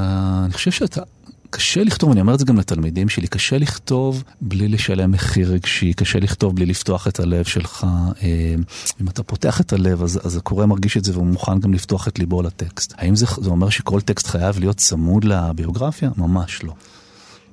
[0.45, 1.01] אני חושב שאתה...
[1.49, 5.93] קשה לכתוב, אני אומר את זה גם לתלמידים שלי, קשה לכתוב בלי לשלם מחיר רגשי,
[5.93, 7.87] קשה לכתוב בלי לפתוח את הלב שלך.
[8.23, 8.55] אה,
[9.01, 12.07] אם אתה פותח את הלב, אז, אז הקורא מרגיש את זה והוא מוכן גם לפתוח
[12.07, 12.93] את ליבו לטקסט.
[12.97, 16.09] האם זה, זה אומר שכל טקסט חייב להיות צמוד לביוגרפיה?
[16.17, 16.73] ממש לא.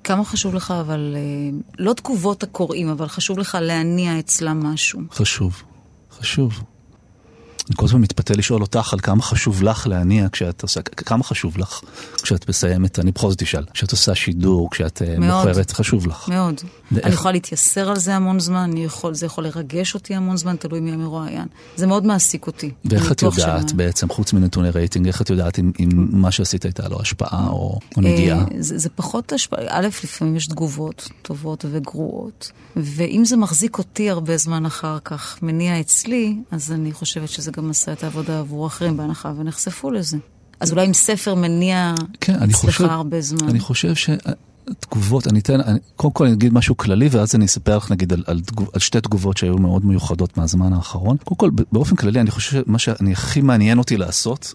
[0.04, 5.00] כמה חשוב לך, אבל אה, לא תגובות הקוראים, אבל חשוב לך להניע אצלם משהו.
[5.12, 5.62] חשוב,
[6.18, 6.62] חשוב.
[7.68, 11.58] אני כל הזמן מתפתה לשאול אותך על כמה חשוב לך להניע כשאת עושה, כמה חשוב
[11.58, 11.80] לך
[12.22, 15.48] כשאת מסיימת, אני בכל זאת אשאל, כשאת עושה שידור, כשאת אה, מאוד.
[15.48, 16.28] מוכרת, חשוב לך.
[16.28, 16.60] מאוד.
[16.92, 20.56] ואיך- אני יכולה להתייסר על זה המון זמן, יכול, זה יכול לרגש אותי המון זמן,
[20.56, 21.46] תלוי מי המרואיין.
[21.76, 22.70] זה מאוד מעסיק אותי.
[22.84, 26.64] ואיך את יודעת של בעצם, חוץ מנתוני רייטינג, איך את יודעת אם, אם מה שעשית
[26.64, 28.38] הייתה לו השפעה או, או נגיעה?
[28.38, 34.10] אה, זה, זה פחות השפעה, א', לפעמים יש תגובות טובות וגרועות, ואם זה מחזיק אותי
[34.10, 38.66] הרבה זמן אחר כך, מניע אצלי, אז אני חושבת שזה גם עשה את העבודה עבור
[38.66, 40.16] אחרים, בהנחה ונחשפו לזה.
[40.60, 43.48] אז אולי אם ספר מניע כן, אצלך חושב, הרבה זמן.
[43.48, 43.94] אני חושב
[44.70, 48.12] שתגובות, אני אתן, אני, קודם כל אני אגיד משהו כללי ואז אני אספר לך נגיד
[48.12, 48.40] על, על,
[48.72, 51.16] על שתי תגובות שהיו מאוד מיוחדות מהזמן האחרון.
[51.16, 54.52] קודם כל, באופן כללי אני חושב שמה שאני הכי מעניין אותי לעשות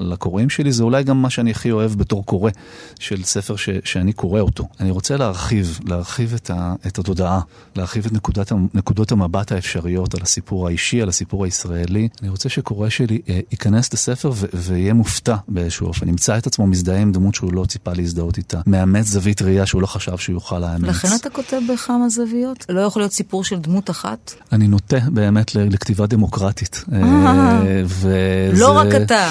[0.00, 2.50] לקוראים שלי זה אולי גם מה שאני הכי אוהב בתור קורא
[2.98, 4.68] של ספר ש, שאני קורא אותו.
[4.80, 7.40] אני רוצה להרחיב, להרחיב את, ה, את התודעה,
[7.76, 12.08] להרחיב את נקודת, נקודות המבט האפשריות על הסיפור האישי, על הסיפור הישראלי.
[12.22, 16.98] אני רוצה שקורא שלי אה, ייכנס לספר ויהיה מופתע באיזשהו אופן, ימצא את עצמו מזדהה
[16.98, 20.58] עם דמות שהוא לא ציפה להזדהות איתה, מאמץ זווית ראייה שהוא לא חשב שהוא יוכל
[20.58, 20.88] לאמץ.
[20.88, 22.66] לכן אתה כותב בכמה זוויות?
[22.68, 24.34] לא יכול להיות סיפור של דמות אחת?
[24.52, 26.84] אני נוטה באמת לכתיבה דמוקרטית.
[26.92, 27.00] אה.
[27.02, 29.30] אה, וזה- לא רק אתה,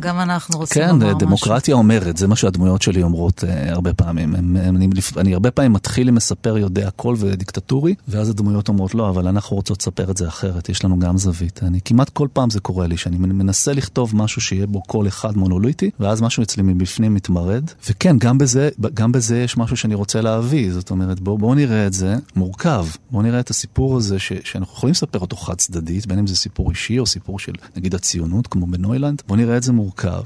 [0.00, 1.18] גם אנחנו רוצים כן, לומר משהו.
[1.18, 4.34] דמוקרטיה אומרת, זה מה שהדמויות שלי אומרות אה, הרבה פעמים.
[4.34, 8.94] הם, הם, אני, אני הרבה פעמים מתחיל עם מספר יודע הכל ודיקטטורי, ואז הדמויות אומרות
[8.94, 11.60] לא, אבל אנחנו רוצות לספר את זה אחרת, יש לנו גם זווית.
[11.62, 15.36] אני כמעט כל פעם זה קורה לי, שאני מנסה לכתוב משהו שיהיה בו קול אחד
[15.36, 17.70] מונוליטי, ואז משהו אצלי מבפנים מתמרד.
[17.90, 21.86] וכן, גם בזה, גם בזה יש משהו שאני רוצה להביא, זאת אומרת, בואו בוא נראה
[21.86, 22.86] את זה מורכב.
[23.10, 26.36] בואו נראה את הסיפור הזה ש, שאנחנו יכולים לספר אותו חד צדדית, בין אם זה
[26.36, 30.22] סיפור אישי או סיפור של נגיד הציונות, כמו בנוילנד, בואו נראה את זה מורכב.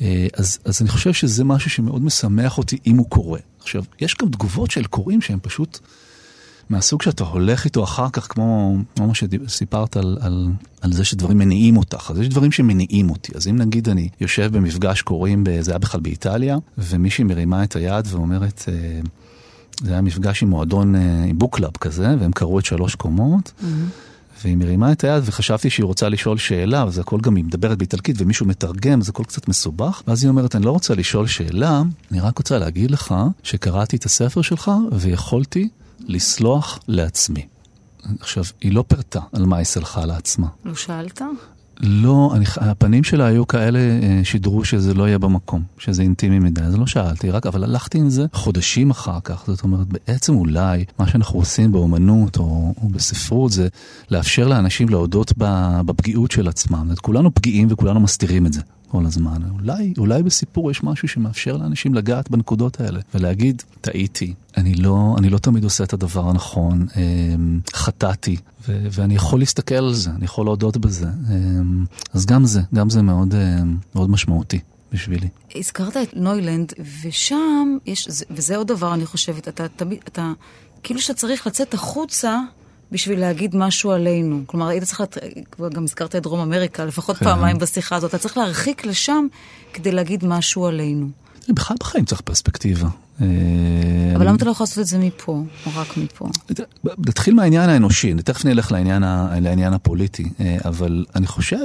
[0.00, 3.40] אה, אז, אז אני חושב שזה משהו שמאוד משמח אותי אם הוא קורה.
[3.60, 5.78] עכשיו, יש גם תגובות של קוראים שהם פשוט
[6.70, 10.48] מהסוג שאתה הולך איתו אחר כך, כמו, כמו מה שסיפרת על, על,
[10.80, 13.32] על זה שדברים מניעים אותך, אז יש דברים שמניעים אותי.
[13.36, 18.06] אז אם נגיד אני יושב במפגש קוראים, זה היה בכלל באיטליה, ומישהי מרימה את היד
[18.10, 19.00] ואומרת, אה,
[19.80, 23.52] זה היה מפגש עם מועדון, אה, עם book club כזה, והם קראו את שלוש קומות.
[24.44, 28.16] והיא מרימה את היד וחשבתי שהיא רוצה לשאול שאלה, וזה הכל גם היא מדברת באיטלקית
[28.18, 30.02] ומישהו מתרגם, זה הכל קצת מסובך.
[30.06, 34.04] ואז היא אומרת, אני לא רוצה לשאול שאלה, אני רק רוצה להגיד לך שקראתי את
[34.04, 35.68] הספר שלך ויכולתי
[36.00, 37.46] לסלוח לעצמי.
[38.20, 40.46] עכשיו, היא לא פירטה על מה היא סלחה לעצמה.
[40.64, 41.22] לא שאלת?
[41.80, 46.60] לא, אני, הפנים שלה היו כאלה אה, שידרו שזה לא יהיה במקום, שזה אינטימי מדי,
[46.60, 50.84] אז לא שאלתי, רק, אבל הלכתי עם זה חודשים אחר כך, זאת אומרת, בעצם אולי
[50.98, 53.68] מה שאנחנו עושים באומנות או, או בספרות זה
[54.10, 55.32] לאפשר לאנשים להודות
[55.86, 56.78] בפגיעות של עצמם.
[56.78, 58.60] זאת אומרת, כולנו פגיעים וכולנו מסתירים את זה.
[58.92, 59.42] כל הזמן.
[59.50, 65.30] אולי, אולי בסיפור יש משהו שמאפשר לאנשים לגעת בנקודות האלה ולהגיד, טעיתי, אני לא, אני
[65.30, 68.36] לא תמיד עושה את הדבר הנכון, אמ, חטאתי,
[68.68, 71.06] ו- ואני יכול להסתכל על זה, אני יכול להודות בזה.
[71.30, 74.58] אמ, אז גם זה, גם זה מאוד, אמ, מאוד משמעותי
[74.92, 75.28] בשבילי.
[75.54, 76.72] הזכרת את נוילנד,
[77.04, 80.32] ושם יש, זה- וזה עוד דבר, אני חושבת, אתה תמיד, אתה,
[80.82, 82.40] כאילו שאתה צריך לצאת החוצה
[82.92, 84.42] בשביל להגיד משהו עלינו.
[84.46, 85.18] כלומר, היית צריך, לת-
[85.74, 87.24] גם הזכרת את דרום אמריקה, לפחות כן.
[87.24, 89.26] פעמיים בשיחה הזאת, אתה צריך להרחיק לשם
[89.72, 91.08] כדי להגיד משהו עלינו.
[91.48, 92.88] בכלל בחיים צריך פרספקטיבה.
[93.20, 93.26] אמ,
[94.16, 96.28] אבל למה אתה לא יכול לעשות את זה מפה, או רק מפה?
[96.98, 99.02] נתחיל מהעניין האנושי, תכף נלך לעניין,
[99.40, 101.58] לעניין הפוליטי, אה, אבל אני חושב,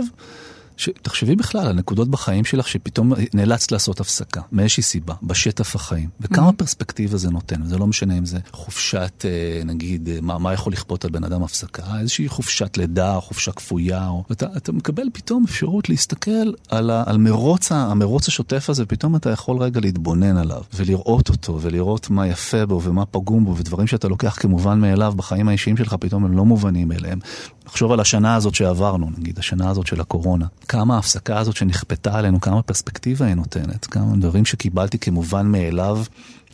[0.78, 6.54] שתחשבי בכלל על נקודות בחיים שלך שפתאום נאלצת לעשות הפסקה, מאיזושהי סיבה, בשטף החיים, וכמה
[6.54, 10.74] פרספקטיבה זה נותן, זה לא משנה אם זה חופשת, אה, נגיד, אה, מה, מה יכול
[10.74, 14.24] לכפות על בן אדם הפסקה, איזושהי חופשת לידה, או חופשה כפויה, או...
[14.32, 19.30] אתה, אתה מקבל פתאום אפשרות להסתכל על, ה, על מרוץ, המרוץ השוטף הזה, פתאום אתה
[19.30, 24.08] יכול רגע להתבונן עליו, ולראות אותו, ולראות מה יפה בו ומה פגום בו, ודברים שאתה
[24.08, 27.20] לוקח כמובן מאליו בחיים האישיים שלך, פתאום הם לא מובנים אליהם.
[27.68, 30.46] לחשוב על השנה הזאת שעברנו, נגיד, השנה הזאת של הקורונה.
[30.68, 36.04] כמה ההפסקה הזאת שנכפתה עלינו, כמה פרספקטיבה היא נותנת, כמה דברים שקיבלתי כמובן מאליו.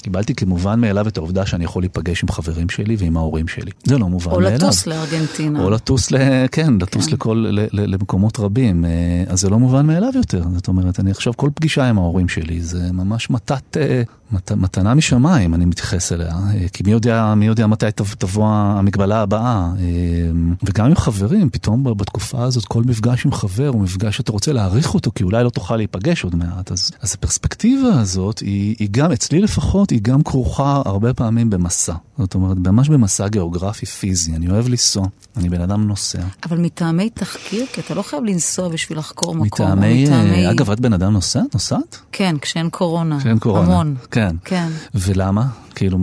[0.01, 3.71] קיבלתי כמובן מאליו את העובדה שאני יכול להיפגש עם חברים שלי ועם ההורים שלי.
[3.83, 4.55] זה לא מובן או מאליו.
[4.55, 5.63] לטוס לארגנטינה.
[5.63, 6.17] או לטוס, ל...
[6.51, 7.13] כן, לטוס כן.
[7.13, 7.59] לכל, ל...
[7.59, 7.93] ל...
[7.93, 8.85] למקומות רבים.
[8.85, 8.89] אה,
[9.27, 10.43] אז זה לא מובן מאליו יותר.
[10.55, 14.51] זאת אומרת, אני עכשיו, כל פגישה עם ההורים שלי זה ממש מתת, אה, מת...
[14.51, 16.27] מתנה משמיים, אני מתייחס אליה.
[16.31, 19.69] אה, כי מי יודע, מי יודע מתי תב- תבוא המגבלה הבאה.
[19.79, 19.83] אה,
[20.63, 24.93] וגם עם חברים, פתאום בתקופה הזאת, כל מפגש עם חבר הוא מפגש שאתה רוצה להעריך
[24.93, 26.71] אותו, כי אולי לא תוכל להיפגש עוד מעט.
[26.71, 31.93] אז, אז הפרספקטיבה הזאת, היא, היא גם, אצלי לפחות, היא גם כרוכה הרבה פעמים במסע.
[32.17, 34.35] זאת אומרת, ממש במסע גיאוגרפי פיזי.
[34.35, 35.05] אני אוהב לנסוע,
[35.37, 36.21] אני בן אדם נוסע.
[36.43, 39.67] אבל מטעמי תחקיר, כי אתה לא חייב לנסוע בשביל לחקור מקום.
[39.67, 40.45] מטעמי, מטעמי...
[40.45, 41.41] אה, אגב, את בן אדם נוסע?
[41.53, 41.97] נוסעת?
[42.11, 43.19] כן, כשאין קורונה.
[43.19, 43.65] כשאין קורונה.
[43.65, 43.95] המון.
[44.11, 44.35] כן.
[44.45, 44.67] כן.
[44.95, 45.47] ולמה?
[45.75, 45.97] כאילו...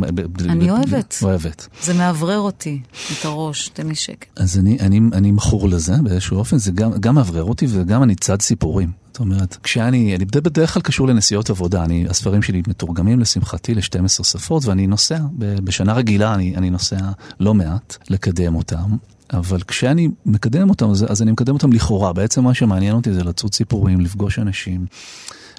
[0.44, 1.18] אני אוהבת.
[1.22, 1.68] אוהבת.
[1.82, 2.80] זה מאוורר אותי,
[3.12, 4.28] את הראש, תן לי שקט.
[4.36, 8.42] אז אני, אני, אני מכור לזה באיזשהו אופן, זה גם מאוורר אותי וגם אני צד
[8.42, 8.90] סיפורים.
[9.20, 14.24] אומרת, כשאני, אני בד- בדרך כלל קשור לנסיעות עבודה, אני, הספרים שלי מתורגמים לשמחתי ל-12
[14.24, 18.96] שפות ואני נוסע, בשנה רגילה אני, אני נוסע לא מעט לקדם אותם.
[19.32, 22.12] אבל כשאני מקדם אותם, אז, אז אני מקדם אותם לכאורה.
[22.12, 24.86] בעצם מה שמעניין אותי זה לצוד סיפורים, לפגוש אנשים,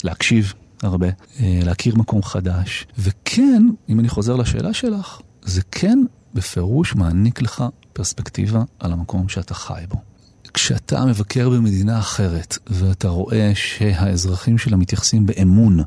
[0.03, 1.07] להקשיב הרבה,
[1.39, 2.87] אה, להכיר מקום חדש.
[2.99, 5.99] וכן, אם אני חוזר לשאלה שלך, זה כן
[6.33, 10.10] בפירוש מעניק לך פרספקטיבה על המקום שאתה חי בו.
[10.53, 15.79] כשאתה מבקר במדינה אחרת ואתה רואה שהאזרחים שלה מתייחסים באמון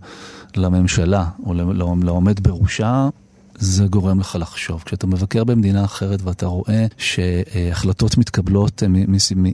[0.56, 1.54] לממשלה או
[2.02, 3.08] לעומד בראשה,
[3.58, 4.82] זה גורם לך לחשוב.
[4.86, 8.88] כשאתה מבקר במדינה אחרת ואתה רואה שהחלטות מתקבלות אה,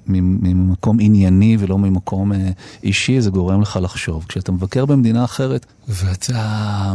[0.07, 2.51] ממקום ענייני ולא ממקום אה,
[2.83, 4.25] אישי, זה גורם לך לחשוב.
[4.29, 6.93] כשאתה מבקר במדינה אחרת ואתה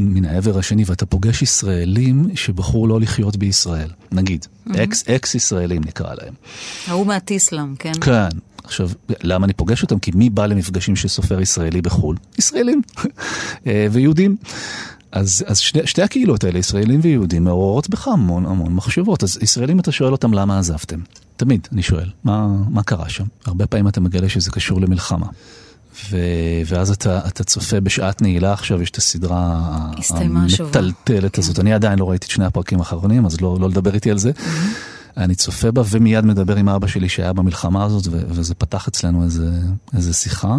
[0.00, 6.14] מן העבר השני ואתה פוגש ישראלים שבחרו לא לחיות בישראל, נגיד, אקס, אקס ישראלים נקרא
[6.14, 6.34] להם.
[6.86, 7.92] ההוא מהטיסלאם, כן?
[8.00, 8.28] כן.
[8.64, 8.90] עכשיו,
[9.22, 9.98] למה אני פוגש אותם?
[9.98, 12.16] כי מי בא למפגשים של סופר ישראלי בחו"ל?
[12.38, 12.82] ישראלים
[13.66, 14.36] אה, ויהודים.
[15.12, 19.22] אז, אז שני, שתי הקהילות האלה, ישראלים ויהודים, מעוררות בך המון המון מחשבות.
[19.22, 21.00] אז ישראלים, אתה שואל אותם למה עזבתם.
[21.36, 23.24] תמיד אני שואל, מה, מה קרה שם?
[23.44, 25.26] הרבה פעמים אתה מגלה שזה קשור למלחמה.
[26.10, 26.16] ו...
[26.66, 29.60] ואז אתה, אתה צופה בשעת נעילה עכשיו, יש את הסדרה.
[30.70, 31.42] המטלטלת כן.
[31.42, 31.58] הזאת.
[31.60, 34.30] אני עדיין לא ראיתי את שני הפרקים האחרונים, אז לא, לא לדבר איתי על זה.
[35.16, 39.24] אני צופה בה ומיד מדבר עם אבא שלי שהיה במלחמה הזאת, ו- וזה פתח אצלנו
[39.24, 39.50] איזה,
[39.96, 40.58] איזה שיחה.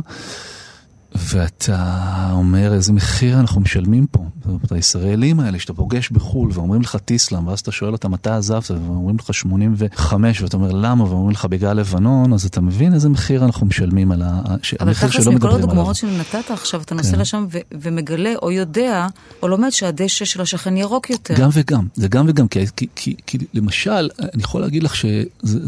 [1.19, 4.25] ואתה אומר איזה מחיר אנחנו משלמים פה.
[4.37, 8.29] זאת אומרת, הישראלים האלה שאתה פוגש בחו"ל ואומרים לך טיסלאם, ואז אתה שואל אותם מתי
[8.29, 13.09] עזבת, ואומרים לך 85, ואתה אומר למה, ואומרים לך בגלל לבנון, אז אתה מבין איזה
[13.09, 14.41] מחיר אנחנו משלמים על ה...
[14.79, 15.49] אבל תכלס שלא מכל.
[15.49, 17.19] הדוגמאות שנתת עכשיו, אתה נוסע כן.
[17.19, 19.07] לשם ו- ומגלה או יודע
[19.43, 21.33] או לומד שהדשא של השכן ירוק יותר.
[21.37, 25.15] גם וגם, זה גם וגם, כי, כי, כי, כי למשל, אני יכול להגיד לך שזה,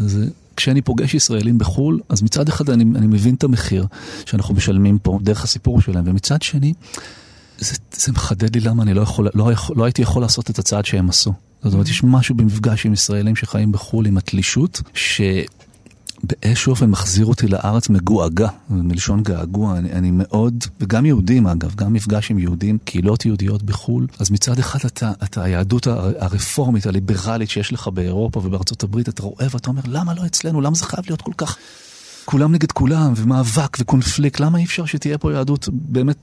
[0.08, 0.26] זה,
[0.58, 3.86] כשאני פוגש ישראלים בחו"ל, אז מצד אחד אני, אני מבין את המחיר
[4.26, 6.72] שאנחנו משלמים פה דרך הסיפור שלהם, ומצד שני,
[7.58, 10.84] זה, זה מחדד לי למה אני לא, יכול, לא, לא הייתי יכול לעשות את הצעד
[10.84, 11.32] שהם עשו.
[11.62, 15.20] זאת אומרת, יש משהו במפגש עם ישראלים שחיים בחו"ל עם התלישות, ש...
[16.22, 21.92] באיזשהו אופן מחזיר אותי לארץ מגועגע, מלשון געגוע, אני, אני מאוד, וגם יהודים אגב, גם
[21.92, 27.50] מפגש עם יהודים, קהילות יהודיות בחו"ל, אז מצד אחד אתה, אתה היהדות הר- הרפורמית, הליברלית
[27.50, 30.60] שיש לך באירופה ובארצות הברית, אתה רואה ואתה אומר, למה לא אצלנו?
[30.60, 31.56] למה זה חייב להיות כל כך...
[32.30, 36.16] כולם נגד כולם, ומאבק וקונפליקט, למה אי אפשר שתהיה פה יהדות באמת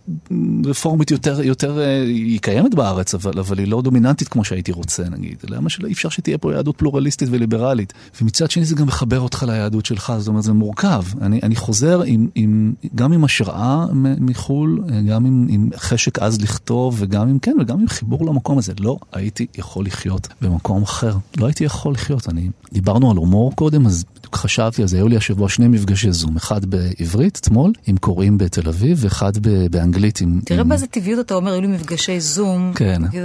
[0.66, 5.04] רפורמית יותר, יותר, אה, היא קיימת בארץ, אבל, אבל היא לא דומיננטית כמו שהייתי רוצה
[5.10, 9.20] נגיד, למה שלא אי אפשר שתהיה פה יהדות פלורליסטית וליברלית, ומצד שני זה גם מחבר
[9.20, 13.86] אותך ליהדות שלך, זאת אומרת זה מורכב, אני, אני חוזר עם, עם, גם עם השראה
[14.20, 18.74] מחו"ל, גם עם, עם חשק עז לכתוב, וגם עם, כן, וגם עם חיבור למקום הזה,
[18.80, 23.86] לא הייתי יכול לחיות במקום אחר, לא הייתי יכול לחיות, אני, דיברנו על הומור קודם,
[23.86, 24.06] אז
[24.36, 28.70] חשבתי על זה, היו לי השבוע שני מפגשי זום, אחד בעברית אתמול, עם קוראים בתל
[28.70, 29.32] אביב, ואחד
[29.72, 30.40] באנגלית עם...
[30.46, 30.70] תראה עם...
[30.70, 32.72] באיזה טבעיות אתה אומר, היו לי מפגשי זום.
[32.76, 33.02] כן.
[33.12, 33.22] כי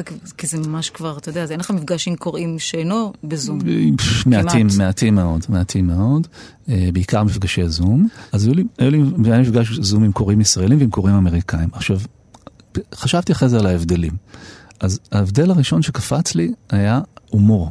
[0.46, 3.58] זה- זה ממש כבר, אתה יודע, אז אין לך מפגש עם קוראים שאינו בזום.
[4.26, 4.66] מעטים.
[4.78, 6.26] מעטים מאוד, מעטים מאוד,
[6.68, 8.08] אה, בעיקר מפגשי זום.
[8.32, 11.68] אז היו לי, היו לי, היה לי מפגש זום עם קוראים ישראלים ועם קוראים אמריקאים.
[11.72, 11.98] עכשיו,
[12.94, 14.12] חשבתי אחרי זה על ההבדלים.
[14.80, 17.70] אז ההבדל הראשון שקפץ לי היה הומור.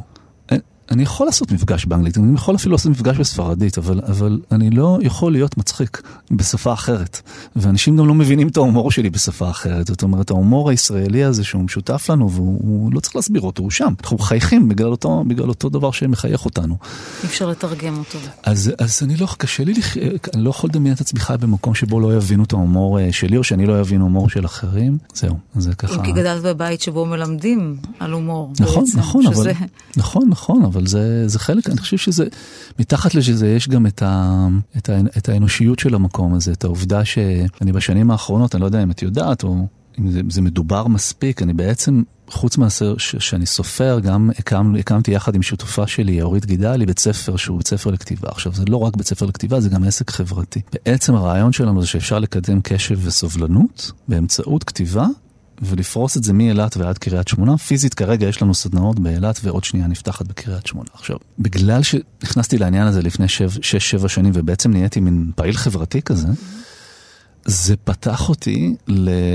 [0.90, 4.98] אני יכול לעשות מפגש באנגלית, אני יכול אפילו לעשות מפגש בספרדית, אבל, אבל אני לא
[5.02, 7.20] יכול להיות מצחיק בשפה אחרת.
[7.56, 9.86] ואנשים גם לא מבינים את ההומור שלי בשפה אחרת.
[9.86, 13.70] זאת אומרת, ההומור הישראלי הזה שהוא משותף לנו, והוא הוא לא צריך להסביר אותו, הוא
[13.70, 13.92] שם.
[14.00, 16.76] אנחנו מחייכים בגלל אותו, בגלל אותו דבר שמחייך אותנו.
[17.22, 18.18] אי אפשר לתרגם אותו.
[18.42, 19.96] אז, אז אני לא, קשה לי, לח...
[20.34, 23.36] אני לא יכול לדמיין את עצמי חי במקום שבו לא יבינו את ההומור אה, שלי,
[23.36, 24.98] או שאני לא אבין הומור של אחרים.
[25.14, 25.94] זהו, זה ככה.
[25.94, 28.52] אם כי גדלת בבית שבו מלמדים על הומור.
[28.60, 29.52] נכון, בעצם, נכון, אבל, שזה...
[29.96, 32.24] נכון, נכון, אבל זה, זה חלק, אני חושב שזה,
[32.78, 37.04] מתחת לזה יש גם את, ה, את, ה, את האנושיות של המקום הזה, את העובדה
[37.04, 39.66] שאני בשנים האחרונות, אני לא יודע אם את יודעת, או
[39.98, 45.34] אם זה, זה מדובר מספיק, אני בעצם, חוץ מהסר שאני סופר, גם הקמ, הקמתי יחד
[45.34, 48.28] עם שותפה שלי, אורית גידלי, בית ספר שהוא בית ספר לכתיבה.
[48.30, 50.60] עכשיו, זה לא רק בית ספר לכתיבה, זה גם עסק חברתי.
[50.72, 55.06] בעצם הרעיון שלנו זה שאפשר לקדם קשב וסובלנות באמצעות כתיבה.
[55.62, 57.56] ולפרוס את זה מאילת ועד קריית שמונה.
[57.56, 60.88] פיזית כרגע יש לנו סדנאות באילת ועוד שנייה נפתחת בקריית שמונה.
[60.94, 63.26] עכשיו, בגלל שנכנסתי לעניין הזה לפני
[64.04, 66.28] 6-7 שנים ובעצם נהייתי מין פעיל חברתי כזה,
[67.44, 68.76] זה פתח אותי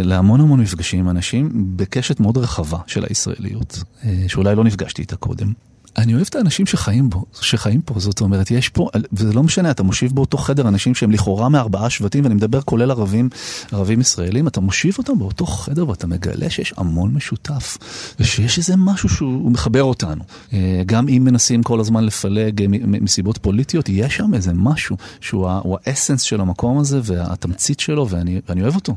[0.03, 5.15] להמון המון מפגשים עם אנשים בקשת מאוד רחבה של הישראליות, אה, שאולי לא נפגשתי איתה
[5.15, 5.53] קודם.
[5.97, 9.71] אני אוהב את האנשים שחיים בו, שחיים פה, זאת אומרת, יש פה, וזה לא משנה,
[9.71, 13.29] אתה מושיב באותו חדר אנשים שהם לכאורה מארבעה שבטים, ואני מדבר כולל ערבים,
[13.71, 17.77] ערבים ישראלים, אתה מושיב אותם באותו חדר ואתה מגלה שיש המון משותף,
[18.19, 20.23] ושיש איזה משהו שהוא מחבר אותנו.
[20.53, 25.77] אה, גם אם מנסים כל הזמן לפלג אה, מסיבות פוליטיות, יש שם איזה משהו שהוא
[25.85, 28.95] האסנס של המקום הזה והתמצית שלו, ואני, ואני אוהב אותו.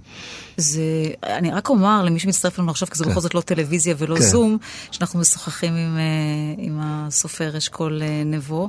[0.60, 0.82] זה,
[1.22, 3.10] אני רק אומר למי שמצטרף לנו עכשיו, כי זה כן.
[3.10, 4.22] בכל זאת לא טלוויזיה ולא כן.
[4.22, 4.58] זום,
[4.90, 8.68] שאנחנו משוחחים עם, אה, עם הסופר אשכול אה, נבו.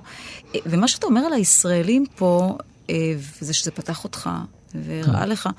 [0.65, 2.57] ומה שאתה אומר על הישראלים פה,
[2.89, 4.29] אה, וזה שזה פתח אותך
[4.75, 5.29] והראה כן.
[5.29, 5.49] לך,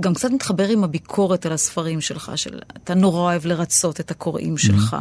[0.00, 4.58] גם קצת מתחבר עם הביקורת על הספרים שלך, של אתה נורא אוהב לרצות את הקוראים
[4.58, 4.96] שלך.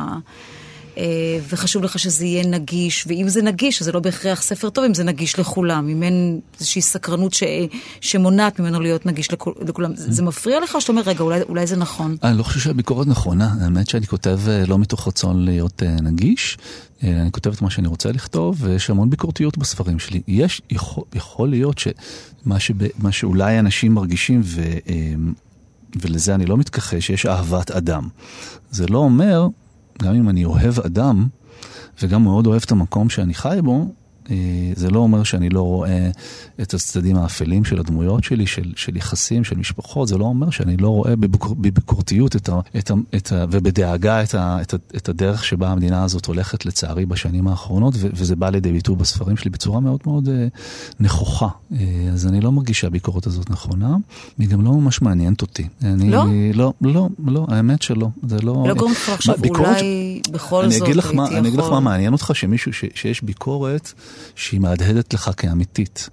[0.97, 1.03] אה,
[1.49, 4.93] וחשוב לך שזה יהיה נגיש, ואם זה נגיש, אז זה לא בהכרח ספר טוב אם
[4.93, 7.43] זה נגיש לכולם, אם אין איזושהי סקרנות ש...
[8.01, 9.95] שמונעת ממנו להיות נגיש לכול, לכולם.
[9.95, 12.15] זה, זה מפריע לך, שאתה אומר, רגע, אולי, אולי זה נכון?
[12.23, 16.57] אני לא חושב שהביקורת נכונה, האמת שאני כותב אה, לא מתוך רצון להיות אה, נגיש,
[17.03, 20.21] אני כותב את מה שאני רוצה לכתוב, ויש המון ביקורתיות בספרים שלי.
[20.27, 24.61] יש, יכול, יכול להיות שמה שבא, שאולי אנשים מרגישים, ו...
[25.95, 28.07] ולזה אני לא מתכחש, יש אהבת אדם.
[28.71, 29.47] זה לא אומר
[30.03, 31.27] גם אם אני אוהב אדם,
[32.01, 33.85] וגם מאוד אוהב את המקום שאני חי בו,
[34.75, 36.09] זה לא אומר שאני לא רואה
[36.61, 40.77] את הצדדים האפלים של הדמויות שלי, של, של יחסים, של משפחות, זה לא אומר שאני
[40.77, 44.77] לא רואה בביקור, בביקורתיות את ה, את ה, את ה, ובדאגה את, ה, את, ה,
[44.97, 49.37] את הדרך שבה המדינה הזאת הולכת לצערי בשנים האחרונות, ו, וזה בא לידי ביטוי בספרים
[49.37, 50.29] שלי בצורה מאוד מאוד uh,
[50.99, 51.47] נכוחה.
[51.71, 51.75] Uh,
[52.13, 53.95] אז אני לא מרגיש שהביקורת הזאת נכונה,
[54.37, 55.67] היא גם לא ממש מעניינת אותי.
[55.83, 56.25] אני, לא?
[56.53, 58.07] לא, לא, לא, האמת שלא.
[58.27, 58.65] זה לא...
[58.67, 61.25] לא גורם לך עכשיו אולי בכל זאת הייתי יכול...
[61.25, 63.93] אני אגיד לך מה מעניין אותך, שמישהו, ש, שיש ביקורת
[64.35, 66.09] שהיא מהדהדת לך כאמיתית.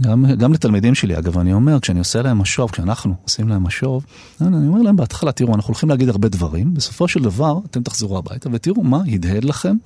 [0.00, 4.06] גם, גם לתלמידים שלי, אגב, אני אומר, כשאני עושה להם משוב, כשאנחנו עושים להם משוב,
[4.40, 8.18] אני אומר להם בהתחלה, תראו, אנחנו הולכים להגיד הרבה דברים, בסופו של דבר אתם תחזרו
[8.18, 9.76] הביתה ותראו מה הדהד לכם,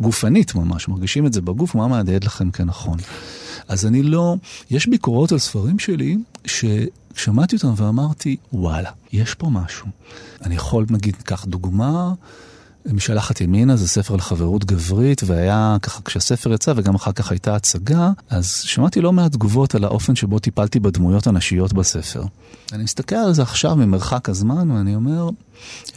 [0.00, 2.98] גופנית ממש, מרגישים את זה בגוף, מה מהדהד לכם כנכון.
[3.68, 4.36] אז אני לא,
[4.70, 9.86] יש ביקורות על ספרים שלי, ששמעתי אותם ואמרתי, וואלה, יש פה משהו.
[10.42, 12.12] אני יכול, נגיד, קח דוגמה,
[12.86, 18.10] משלחת ימינה זה ספר לחברות גברית, והיה ככה כשהספר יצא וגם אחר כך הייתה הצגה,
[18.30, 22.24] אז שמעתי לא מעט תגובות על האופן שבו טיפלתי בדמויות הנשיות בספר.
[22.72, 25.30] אני מסתכל על זה עכשיו ממרחק הזמן ואני אומר,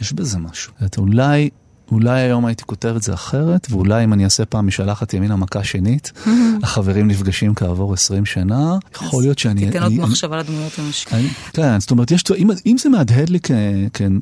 [0.00, 0.72] יש בזה משהו.
[0.98, 1.50] אולי
[1.92, 5.64] אולי היום הייתי כותב את זה אחרת, ואולי אם אני אעשה פעם משלחת ימינה מכה
[5.64, 6.12] שנית,
[6.62, 9.66] החברים נפגשים כעבור 20 שנה, יכול להיות שאני...
[9.66, 11.28] תיתן עוד מחשבה לדמויות המשקיעים.
[11.52, 12.12] כן, זאת אומרת,
[12.66, 13.38] אם זה מהדהד לי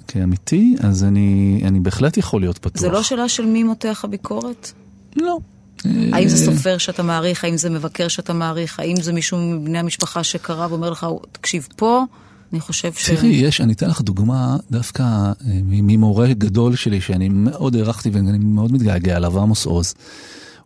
[0.09, 2.81] כאמיתי, אז אני בהחלט יכול להיות פתוח.
[2.81, 4.73] זה לא שאלה של מי מותח הביקורת?
[5.17, 5.39] לא.
[6.13, 10.25] האם זה סופר שאתה מעריך, האם זה מבקר שאתה מעריך, האם זה מישהו מבני המשפחה
[10.25, 12.05] שקרא ואומר לך, תקשיב פה,
[12.55, 13.11] אני חושב ש...
[13.11, 15.33] תראי, יש, אני אתן לך דוגמה דווקא אה,
[15.65, 19.95] ממורה גדול שלי, שאני מאוד הערכתי ואני מאוד מתגעגע אליו, עמוס עוז.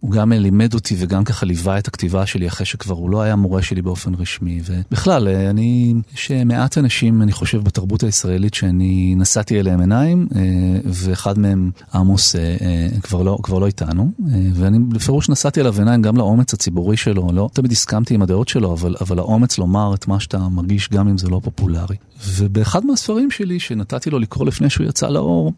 [0.01, 3.37] הוא גם לימד אותי וגם ככה ליווה את הכתיבה שלי אחרי שכבר הוא לא היה
[3.37, 4.61] מורה שלי באופן רשמי.
[4.67, 10.41] ובכלל, אה, אני, יש מעט אנשים, אני חושב, בתרבות הישראלית שאני נשאתי אליהם עיניים, אה,
[10.85, 12.57] ואחד מהם, עמוס, אה,
[13.03, 14.11] כבר לא, כבר לא איתנו,
[14.55, 18.73] ואני בפירוש נשאתי אליו עיניים גם לאומץ הציבורי שלו, לא תמיד הסכמתי עם הדעות שלו,
[18.73, 21.97] אבל, אבל האומץ לומר את מה שאתה מרגיש גם אם זה לא פופולרי.
[22.27, 25.53] ובאחד מהספרים שלי, שנתתי לו לקרוא לפני שהוא יצא לאור,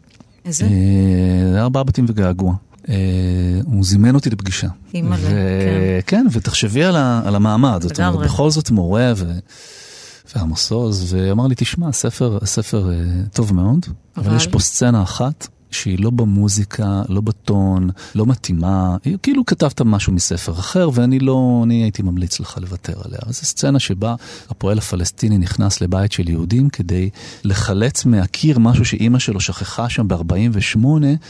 [0.45, 0.65] איזה?
[1.53, 2.55] זה ארבעה בתים וגעגוע.
[2.91, 2.95] אה,
[3.65, 4.67] הוא זימן אותי לפגישה.
[4.93, 5.99] אימא'לה, כן.
[6.07, 7.81] כן, ותחשבי על, ה, על המעמד.
[7.81, 9.25] זאת אומרת, בכל זאת מורה ו...
[10.35, 12.95] ועמוס עוז, ואמר לי, תשמע, הספר, הספר אה,
[13.33, 13.85] טוב מאוד,
[14.17, 14.25] אבל...
[14.27, 20.13] אבל יש פה סצנה אחת שהיא לא במוזיקה, לא בטון, לא מתאימה, כאילו כתבת משהו
[20.13, 23.19] מספר אחר, ואני לא, אני הייתי ממליץ לך לוותר עליה.
[23.27, 24.15] זו סצנה שבה
[24.49, 27.09] הפועל הפלסטיני נכנס לבית של יהודים כדי
[27.43, 30.77] לחלץ מהקיר משהו שאימא שלו שכחה שם ב-48,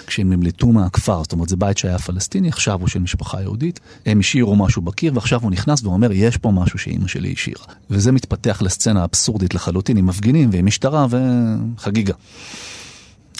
[0.07, 1.23] כשהם נמלטו מהכפר.
[1.23, 5.11] זאת אומרת, זה בית שהיה פלסטיני, עכשיו הוא של משפחה יהודית, הם השאירו משהו בקיר,
[5.15, 7.65] ועכשיו הוא נכנס ואומר, יש פה משהו שאימא שלי השאירה.
[7.89, 12.13] וזה מתפתח לסצנה אבסורדית לחלוטין, עם מפגינים ועם משטרה וחגיגה.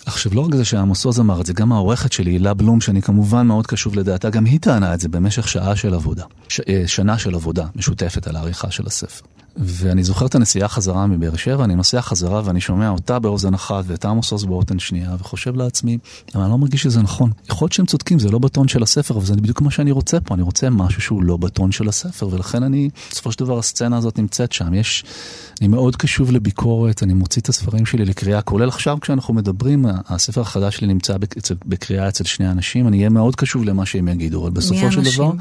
[0.06, 3.02] עכשיו, לא רק זה שעמוס עוז אמר את זה, גם העורכת שלי, הילה בלום, שאני
[3.02, 6.84] כמובן מאוד קשוב לדעתה, גם היא טענה את זה במשך שעה של עבודה, ש, אה,
[6.88, 9.26] שנה של עבודה משותפת על העריכה של הספר.
[9.58, 13.84] ואני זוכר את הנסיעה חזרה מבאר שבע, אני נוסע חזרה ואני שומע אותה באוזן אחת
[13.88, 15.98] ואת עמוס עוז באוזן שנייה, וחושב לעצמי,
[16.36, 17.32] אבל אני לא מרגיש שזה נכון.
[17.50, 20.20] יכול להיות שהם צודקים, זה לא בטון של הספר, אבל זה בדיוק מה שאני רוצה
[20.20, 23.98] פה, אני רוצה משהו שהוא לא בטון של הספר, ולכן אני, בסופו של דבר הסצנה
[23.98, 24.74] הזאת נמצאת שם.
[24.74, 25.04] יש,
[25.60, 30.42] אני מאוד קשוב לביקורת, אני מוציא את הספרים שלי לקריאה, כולל עכשיו כשאנחנו מדברים, הספר
[30.42, 31.16] החדש שלי נמצא
[31.66, 35.32] בקריאה אצל שני אנשים, אני אהיה מאוד קשוב למה שהם יגידו, אבל בסופו של דבר...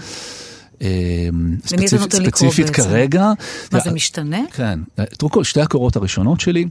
[1.67, 3.33] ספציפית, ספציפית כרגע.
[3.73, 4.41] מה זה משתנה?
[4.53, 4.79] כן,
[5.19, 6.65] תראו כל שתי הקורות הראשונות שלי,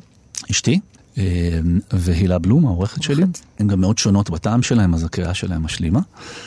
[0.52, 0.80] אשתי
[1.94, 3.24] והילה בלום, העורכת שלי,
[3.60, 6.00] הן גם מאוד שונות בטעם שלהם, אז הקריאה שלהם משלימה.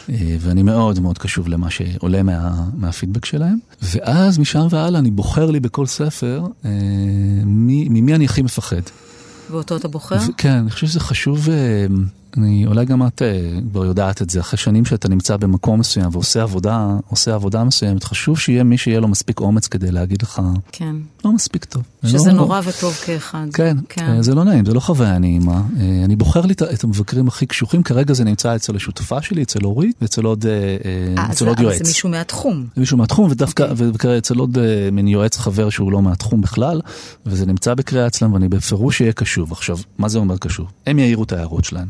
[0.08, 3.58] ואני מאוד מאוד קשוב למה שעולה מה, מהפידבק שלהם.
[3.82, 6.46] ואז משם והלאה אני בוחר לי בכל ספר
[7.44, 8.82] ממי אני הכי מפחד.
[9.52, 10.18] ואותו אתה בוחר?
[10.36, 11.48] כן, אני חושב שזה חשוב.
[12.36, 13.22] אני, אולי גם את
[13.70, 18.04] כבר יודעת את זה, אחרי שנים שאתה נמצא במקום מסוים ועושה עבודה, עושה עבודה מסוימת,
[18.04, 20.42] חשוב שיהיה מי שיהיה לו מספיק אומץ כדי להגיד לך,
[20.72, 20.96] כן.
[21.24, 21.82] לא מספיק טוב.
[22.06, 23.46] שזה לא, נורא וטוב כאחד.
[23.54, 25.62] כן, כן, זה לא נעים, זה לא חוויה נעימה.
[26.04, 29.96] אני בוחר לי את המבקרים הכי קשוחים, כרגע זה נמצא אצל השותפה שלי, אצל אורית,
[30.02, 30.44] ואצל עוד,
[31.16, 31.78] 아, אצל עוד יועץ.
[31.78, 32.66] זה מישהו מהתחום.
[32.74, 34.58] זה מישהו מהתחום, ודווקא, וכרגע אצל עוד
[34.92, 36.80] מין יועץ חבר שהוא לא מהתחום בכלל,
[37.26, 39.12] וזה נמצא בקריאה אצלם, ואני בפירוש אהיה
[39.44, 39.52] קשוב.
[39.52, 40.66] עכשיו, מה זה אומר קשוב?
[40.86, 41.88] הם יעירו את ההערות שלהם,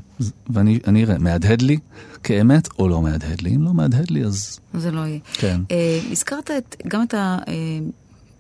[0.51, 1.79] ואני אראה, מהדהד לי
[2.23, 3.55] כאמת או לא מהדהד לי?
[3.55, 4.61] אם לא מהדהד לי, אז...
[4.75, 5.19] זה לא יהיה.
[5.33, 5.61] כן.
[5.69, 7.15] Uh, הזכרת את, גם את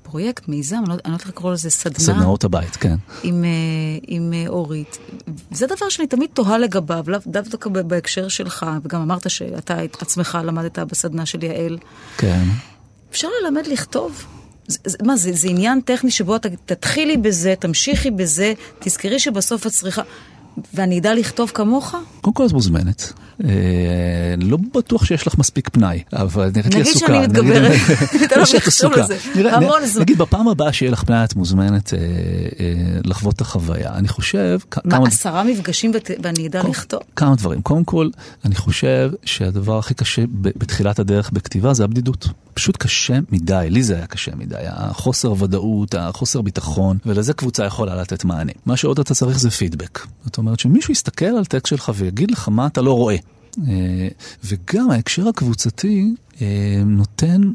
[0.02, 1.98] הפרויקט, מיזם, אני לא יודעת לקרוא לזה סדנה.
[1.98, 2.96] סדנאות הבית, כן.
[3.22, 4.98] עם, uh, עם uh, אורית.
[5.50, 11.26] זה דבר שאני תמיד תוהה לגביו, דווקא בהקשר שלך, וגם אמרת שאתה עצמך למדת בסדנה
[11.26, 11.78] של יעל.
[12.16, 12.44] כן.
[13.10, 14.26] אפשר ללמד לכתוב?
[14.66, 19.72] זה, מה, זה, זה עניין טכני שבו אתה תתחילי בזה, תמשיכי בזה, תזכרי שבסוף את
[19.72, 20.02] צריכה...
[20.74, 21.94] ואני אדע לכתוב כמוך?
[22.20, 23.12] קודם כל את מוזמנת.
[23.44, 23.50] אה,
[24.38, 27.12] לא בטוח שיש לך מספיק פנאי, אבל נראית לי עסוקה.
[27.12, 27.80] נגיד שאני מתגברת,
[28.20, 29.16] ניתן לך לחשוב על זה,
[29.56, 30.02] המון זמן.
[30.02, 32.04] נגיד בפעם הבאה שיהיה לך פנאי את מוזמנת אה, אה,
[33.04, 33.94] לחוות את החוויה.
[33.94, 34.58] אני חושב...
[34.84, 37.00] מה, עשרה מפגשים ואני אדע לכתוב?
[37.16, 37.62] כמה דברים.
[37.62, 38.08] קודם כל,
[38.44, 42.28] אני חושב שהדבר הכי קשה בתחילת הדרך בכתיבה זה הבדידות.
[42.54, 47.94] פשוט קשה מדי, לי זה היה קשה מדי, החוסר ודאות, החוסר ביטחון, ולזה קבוצה יכולה
[47.94, 48.52] לתת מענה.
[48.66, 50.06] מה שעוד אתה צריך זה פידבק.
[50.24, 53.16] זאת אומרת שמישהו יסתכל על טקסט שלך ויגיד לך מה אתה לא רואה.
[54.44, 56.14] וגם ההקשר הקבוצתי
[56.86, 57.52] נותן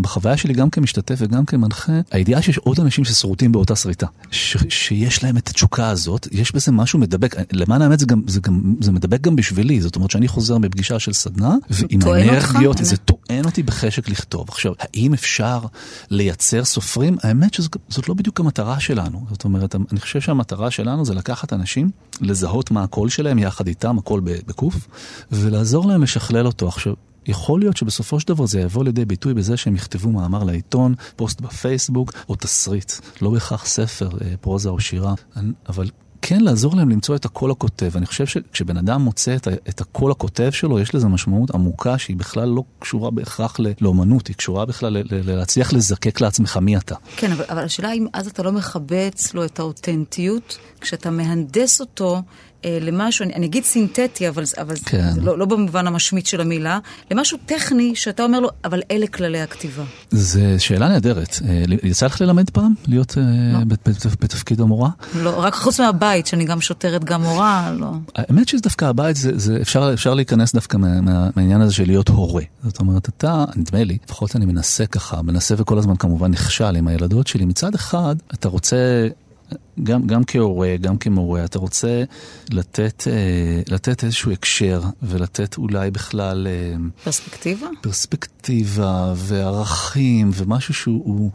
[0.00, 5.36] בחוויה שלי גם כמשתתף וגם כמנחה, הידיעה שיש עוד אנשים ששרוטים באותה שריטה, שיש להם
[5.36, 9.20] את התשוקה הזאת, יש בזה משהו מדבק, למען האמת זה, גם, זה, גם, זה מדבק
[9.20, 14.08] גם בשבילי, זאת אומרת שאני חוזר מפגישה של סדנה, ועם האנרגיות, זה טוען אותי בחשק
[14.08, 14.48] לכתוב.
[14.48, 15.60] עכשיו, האם אפשר
[16.10, 17.16] לייצר סופרים?
[17.22, 21.90] האמת שזאת לא בדיוק המטרה שלנו, זאת אומרת, אני חושב שהמטרה שלנו זה לקחת אנשים,
[22.20, 24.88] לזהות מה הקול שלהם יחד איתם, הקול בקו"ף,
[25.32, 26.68] ולעזור להם לשכלל אותו.
[26.68, 26.94] עכשיו,
[27.26, 31.40] יכול להיות שבסופו של דבר זה יבוא לידי ביטוי בזה שהם יכתבו מאמר לעיתון, פוסט
[31.40, 32.92] בפייסבוק או תסריט.
[33.22, 34.08] לא בהכרח ספר,
[34.40, 35.14] פרוזה או שירה,
[35.68, 35.90] אבל
[36.22, 37.90] כן לעזור להם למצוא את הקול הכותב.
[37.96, 39.36] אני חושב שכשבן אדם מוצא
[39.68, 44.36] את, הקול הכותב שלו, יש לזה משמעות עמוקה שהיא בכלל לא קשורה בהכרח לאומנות, היא
[44.36, 46.94] קשורה בכלל להצליח לזקק לעצמך מי אתה.
[47.16, 52.22] כן, אבל, אבל השאלה אם אז אתה לא מחבץ לו את האותנטיות, כשאתה מהנדס אותו
[52.80, 55.10] למשהו, אני, אני אגיד סינתטי, אבל, אבל כן.
[55.10, 56.78] זה לא, לא במובן המשמיט של המילה,
[57.10, 59.84] למשהו טכני שאתה אומר לו, אבל אלה כללי הכתיבה.
[60.10, 61.36] זו שאלה נהדרת.
[61.82, 62.74] יצא לך ללמד פעם?
[62.86, 63.16] להיות
[63.52, 63.58] לא.
[64.20, 64.90] בתפקיד המורה?
[65.22, 67.92] לא, רק חוץ מהבית, שאני גם שוטרת, גם מורה, לא.
[68.16, 71.86] האמת שזה דווקא הבית, זה, זה אפשר, אפשר להיכנס דווקא מה, מה, מהעניין הזה של
[71.86, 72.42] להיות הורה.
[72.64, 76.88] זאת אומרת, אתה, נדמה לי, לפחות אני מנסה ככה, מנסה וכל הזמן כמובן נכשל עם
[76.88, 77.44] הילדות שלי.
[77.44, 78.76] מצד אחד, אתה רוצה...
[79.82, 82.04] גם, גם כהורה, גם כמורה, אתה רוצה
[82.50, 83.02] לתת,
[83.68, 86.46] לתת איזשהו הקשר ולתת אולי בכלל...
[87.04, 87.68] פרספקטיבה?
[87.80, 91.30] פרספקטיבה וערכים ומשהו שהוא...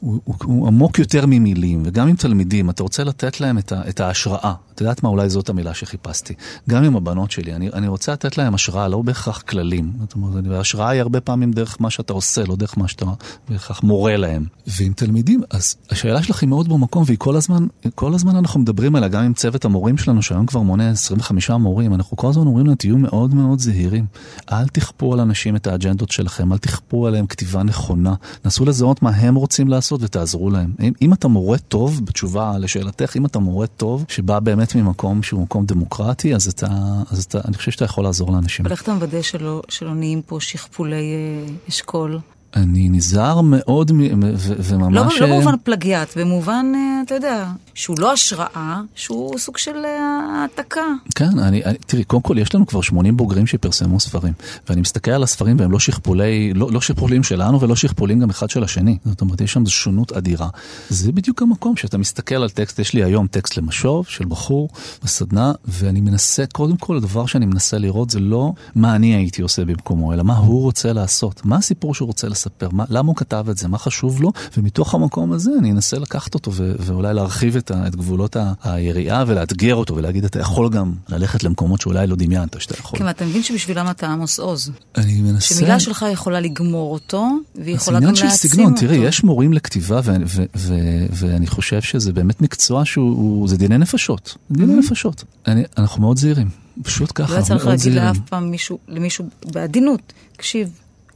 [0.00, 3.88] הוא, הוא, הוא, עמוק יותר ממילים, וגם עם תלמידים, אתה רוצה לתת להם את, ה,
[3.88, 4.54] את ההשראה.
[4.74, 6.34] את יודעת מה, אולי זאת המילה שחיפשתי.
[6.68, 9.92] גם עם הבנות שלי, אני, אני רוצה לתת להם השראה, לא בהכרח כללים.
[10.00, 13.06] זאת אומרת, ההשראה היא הרבה פעמים דרך מה שאתה עושה, לא דרך מה שאתה
[13.48, 14.44] בהכרח מורה להם.
[14.66, 18.96] ועם תלמידים, אז השאלה שלך היא מאוד במקום, והיא כל הזמן, כל הזמן אנחנו מדברים
[18.96, 22.66] עליה, גם עם צוות המורים שלנו, שהיום כבר מונה 25 מורים, אנחנו כל הזמן אומרים
[22.66, 24.06] להם, תהיו מאוד מאוד זהירים.
[24.52, 28.14] אל תכפו על אנשים את האג'נדות שלכם, אל תכפו עליהם כתיבה נכונה.
[28.44, 30.72] נסו לזהות מה הם רוצים לעשות ותעזרו להם.
[30.80, 35.42] אם, אם אתה מורה טוב, בתשובה לשאלתך, אם אתה מורה טוב, שבא באמת ממקום שהוא
[35.42, 36.66] מקום דמוקרטי, אז אתה,
[37.10, 38.66] אז אתה, אני חושב שאתה יכול לעזור לאנשים.
[38.66, 42.18] אבל איך אתה מוודא שלא, שלא נהיים פה שכפולי אה, אשכול?
[42.56, 45.20] אני נזהר מאוד מ- ו- וממש...
[45.20, 49.84] לא, לא אה, במובן פלגיאט, במובן, אה, אתה יודע, שהוא לא השראה, שהוא סוג של
[49.84, 50.84] אה, העתקה.
[51.14, 54.32] כן, אני, אני, תראי, קודם כל יש לנו כבר 80 בוגרים שפרסמו ספרים,
[54.68, 58.50] ואני מסתכל על הספרים והם לא שכפולי, לא, לא שכפולים שלנו ולא שכפולים גם אחד
[58.50, 58.98] של השני.
[59.04, 60.48] זאת אומרת, יש שם שונות אדירה.
[60.88, 64.68] זה בדיוק המקום שאתה מסתכל על טקסט, יש לי היום טקסט למשוב של בחור
[65.04, 69.64] בסדנה, ואני מנסה, קודם כל הדבר שאני מנסה לראות זה לא מה אני הייתי עושה
[69.64, 73.46] במקומו, אלא מה הוא רוצה לעשות, מה הסיפור שהוא רוצה לספר, מה, למה הוא כתב
[73.50, 77.56] את זה, מה חשוב לו, ומתוך המקום הזה אני אנסה לקחת אותו ו- ואולי להרחיב
[77.56, 82.06] את, ה- את גבולות ה- היריעה ולאתגר אותו ולהגיד, אתה יכול גם ללכת למקומות שאולי
[82.06, 82.98] לא דמיינת שאתה יכול.
[82.98, 84.70] כן, ואתה מבין שבשבילם אתה עמוס עוז.
[84.96, 85.54] אני מנסה...
[85.54, 88.80] שמילה שלך יכולה לגמור אותו, והיא יכולה עניין גם של להעצים סגנון, אותו.
[88.86, 90.74] תראי, יש מורים לכתיבה, ו- ו- ו-
[91.12, 94.36] ואני חושב שזה באמת מקצוע שהוא, הוא- זה דיני נפשות.
[94.50, 95.24] דיני נפשות.
[95.46, 96.48] אני, אנחנו מאוד זהירים,
[96.82, 98.02] פשוט ככה, לא היה צריך מאוד להגיד זהירים.
[98.04, 100.00] לאף פעם מישהו, למישהו בעדינות,
[100.36, 100.68] תקשיב,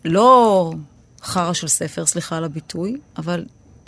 [0.05, 0.73] לא
[1.25, 3.45] חרא של ספר, סליחה על הביטוי, אבל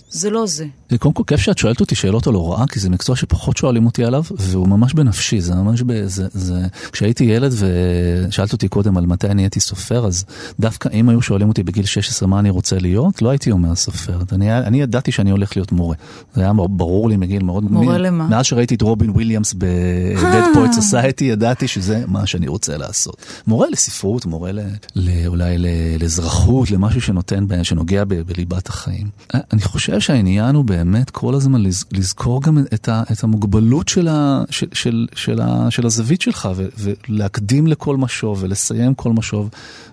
[0.08, 0.66] זה לא זה.
[0.98, 4.04] קודם כל כיף שאת שואלת אותי שאלות על הוראה, כי זה מקצוע שפחות שואלים אותי
[4.04, 6.06] עליו, והוא ממש בנפשי, זה ממש ב...
[6.06, 6.66] זה, זה...
[6.92, 7.52] כשהייתי ילד
[8.28, 10.24] ושאלת אותי קודם על מתי נהייתי סופר, אז
[10.60, 14.18] דווקא אם היו שואלים אותי בגיל 16 מה אני רוצה להיות, לא הייתי אומר סופר.
[14.32, 15.96] אני, אני ידעתי שאני הולך להיות מורה.
[16.34, 17.64] זה היה ברור לי מגיל מאוד...
[17.72, 18.00] מורה מ...
[18.00, 18.26] למה?
[18.26, 23.16] מאז שראיתי את רובין וויליאמס ב-Dead Poet Society, ידעתי שזה מה שאני רוצה לעשות.
[23.46, 24.60] מורה לספרות, מורה ל...
[24.94, 25.26] ל...
[25.26, 25.56] אולי.
[26.00, 27.62] לאזרחות, למשהו שנותן, ב...
[27.62, 28.14] שנוגע ב...
[28.14, 29.06] בליבת החיים.
[29.52, 31.84] אני חושב שהעניין הוא באמת כל הזמן לז...
[31.92, 33.02] לזכור גם את, ה...
[33.12, 34.44] את המוגבלות של, ה...
[34.50, 34.66] של...
[34.72, 35.06] של...
[35.14, 35.70] של, ה...
[35.70, 36.68] של הזווית שלך, ו...
[37.08, 39.50] ולהקדים לכל משוב, ולסיים כל משוב,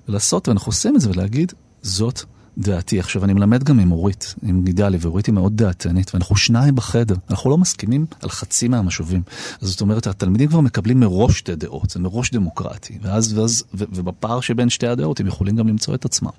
[0.08, 2.24] ולעשות, ואנחנו עושים את זה, ולהגיד, זאת
[2.58, 3.00] דעתי.
[3.00, 7.16] עכשיו, אני מלמד גם עם אורית, עם גידלי, ואורית היא מאוד דעתנית, ואנחנו שניים בחדר.
[7.30, 9.22] אנחנו לא מסכימים על חצי מהמשובים.
[9.62, 12.98] אז זאת אומרת, התלמידים כבר מקבלים מראש שתי דעות, זה מראש דמוקרטי.
[13.02, 16.32] ואז, ואז, ו, ובפער שבין שתי הדעות הם יכולים גם למצוא את עצמם.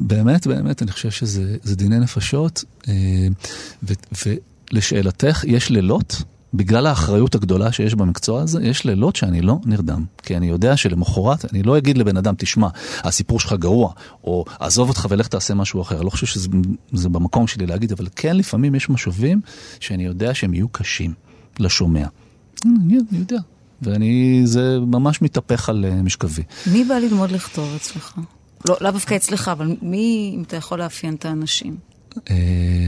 [0.00, 2.64] באמת, באמת, אני חושב שזה דיני נפשות.
[2.88, 2.94] אה,
[3.82, 3.92] ו,
[4.72, 6.22] ולשאלתך, יש לילות
[6.54, 10.04] בגלל האחריות הגדולה שיש במקצוע הזה, יש לילות שאני לא נרדם.
[10.22, 13.92] כי אני יודע שלמחרת אני לא אגיד לבן אדם, תשמע, הסיפור שלך גרוע,
[14.24, 16.02] או עזוב אותך ולך תעשה משהו אחר.
[16.02, 19.40] לא חושב שזה במקום שלי להגיד, אבל כן, לפעמים יש משובים
[19.80, 21.14] שאני יודע שהם יהיו קשים
[21.58, 22.06] לשומע.
[22.64, 23.38] אני, אני יודע.
[23.82, 26.42] ואני, זה ממש מתהפך על uh, משכבי.
[26.66, 28.18] מי בא ללמוד לכתוב אצלך?
[28.68, 31.89] לא, לאו דווקא אצלך, אבל מי, אם אתה יכול לאפיין את האנשים?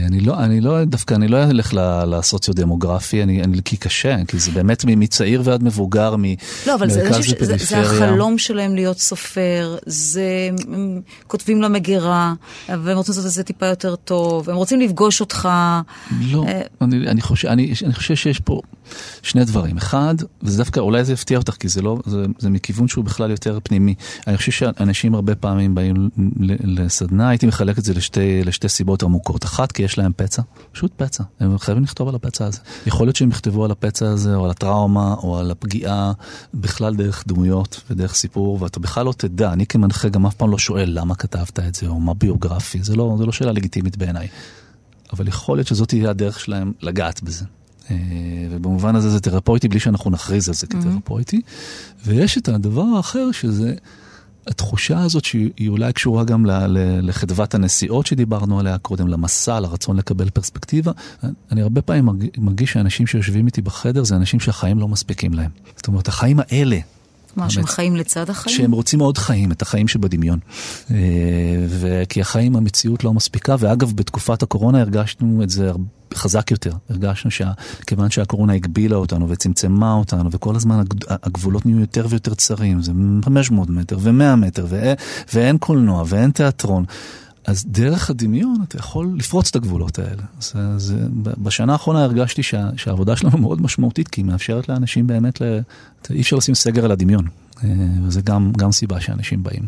[0.07, 1.73] אני לא, אני לא, דווקא אני לא אלך
[2.07, 6.15] לסוציו-דמוגרפי, אני, אני, כי קשה, כי זה באמת מצעיר ועד מבוגר,
[6.67, 7.79] לא, אבל זה, ממרכז זה, זה.
[7.79, 12.33] החלום שלהם להיות סופר, זה, הם כותבים למגירה,
[12.69, 15.49] והם רוצים לעשות את זה טיפה יותר טוב, הם רוצים לפגוש אותך.
[16.31, 18.61] לא, אה, אני, אני, חושב, אני, אני חושב שיש פה
[19.21, 19.77] שני דברים.
[19.77, 23.31] אחד, וזה דווקא, אולי זה יפתיע אותך, כי זה לא, זה, זה מכיוון שהוא בכלל
[23.31, 23.95] יותר פנימי.
[24.27, 26.09] אני חושב שאנשים הרבה פעמים באים
[26.63, 29.45] לסדנה, הייתי מחלק את זה לשתי, לשתי סיבות עמוקות.
[29.45, 30.41] אחת, כי יש להם פצע,
[30.71, 31.23] פשוט פצע.
[31.39, 32.59] הם חייבים לכתוב על הפצע הזה.
[32.85, 36.11] יכול להיות שהם יכתבו על הפצע הזה, או על הטראומה, או על הפגיעה,
[36.53, 39.53] בכלל דרך דמויות ודרך סיפור, ואתה בכלל לא תדע.
[39.53, 42.83] אני כמנחה גם אף פעם לא שואל למה כתבת את זה, או מה ביוגרפי.
[42.83, 44.27] זה לא, זה לא שאלה לגיטימית בעיניי.
[45.13, 47.45] אבל יכול להיות שזאת תהיה הדרך שלהם לגעת בזה.
[47.91, 47.95] אה,
[48.51, 51.41] ובמובן הזה זה תרפויטי בלי שאנחנו נכריז על זה כתרפויטי.
[52.05, 53.73] ויש את הדבר האחר שזה
[54.47, 56.45] התחושה הזאת שהיא אולי קשורה גם
[57.01, 60.91] לחדוות הנסיעות שדיברנו עליה קודם, למסע, לרצון לקבל פרספקטיבה.
[61.51, 65.51] אני הרבה פעמים מרג- מרגיש שאנשים שיושבים איתי בחדר זה אנשים שהחיים לא מספיקים להם.
[65.75, 66.77] זאת אומרת, החיים האלה,
[67.35, 67.65] מה, שהם.
[67.65, 68.57] חיים לצד החיים?
[68.57, 70.39] שהם רוצים עוד חיים, את החיים שבדמיון.
[70.91, 70.95] אה,
[71.69, 75.83] וכי החיים, המציאות לא מספיקה, ואגב, בתקופת הקורונה הרגשנו את זה הרבה-
[76.15, 76.71] חזק יותר.
[76.89, 82.81] הרגשנו שכיוון שהקורונה הגבילה אותנו וצמצמה אותנו, וכל הזמן הג- הגבולות נהיו יותר ויותר צרים,
[82.81, 82.91] זה
[83.25, 84.95] 500 מטר ו-100 מטר, ואין,
[85.33, 86.85] ואין קולנוע ואין תיאטרון.
[87.45, 90.23] אז דרך הדמיון אתה יכול לפרוץ את הגבולות האלה.
[90.77, 95.41] זה, ב- בשנה האחרונה הרגשתי שה, שהעבודה שלנו מאוד משמעותית, כי היא מאפשרת לאנשים באמת,
[95.41, 95.59] ל,
[96.09, 97.27] אי אפשר לשים סגר על הדמיון.
[97.63, 97.69] אה,
[98.03, 99.67] וזה גם, גם סיבה שאנשים באים.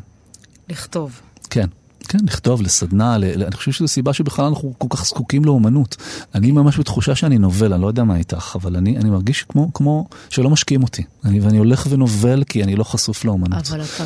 [0.70, 1.22] לכתוב.
[1.50, 1.68] כן.
[2.06, 3.24] כן, לכתוב, לסדנה, ל...
[3.24, 5.96] אני חושב שזו סיבה שבכלל אנחנו כל כך זקוקים לאומנות.
[6.36, 9.74] אני ממש בתחושה שאני נובל, אני לא יודע מה איתך, אבל אני, אני מרגיש כמו,
[9.74, 11.04] כמו שלא משקיעים אותי.
[11.26, 13.68] אני, ואני הולך ונובל כי אני לא חשוף לאומנות.
[13.72, 14.04] אבל אתה,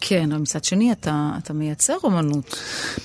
[0.00, 2.56] כן, אבל מצד שני, אתה, אתה מייצר אומנות.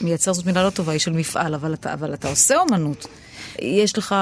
[0.01, 3.07] מייצר זאת מילה לא טובה, היא של מפעל, אבל אתה, אבל אתה עושה אומנות.
[3.61, 4.15] יש לך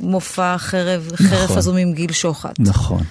[0.00, 1.58] מופע חרב, חרף נכון.
[1.58, 2.54] הזום עם גיל שוחט.
[2.58, 3.02] נכון.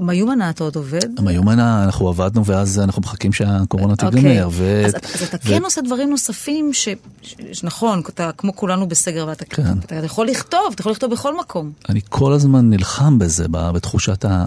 [0.00, 1.20] מיומנה אתה עוד עובד?
[1.20, 4.10] מיומנה, אנחנו עבדנו ואז אנחנו מחכים שהקורונה אוקיי.
[4.10, 4.48] תיגמר.
[4.52, 6.88] ו- אז, אז אתה כן עושה דברים נוספים ש...
[7.22, 7.64] ש...
[7.64, 9.78] נכון, אתה כמו כולנו בסגר, ואתה כן.
[9.78, 11.72] אתה יכול לכתוב, אתה יכול לכתוב בכל מקום.
[11.88, 14.46] אני כל הזמן נלחם בזה, ב- בתחושת ה...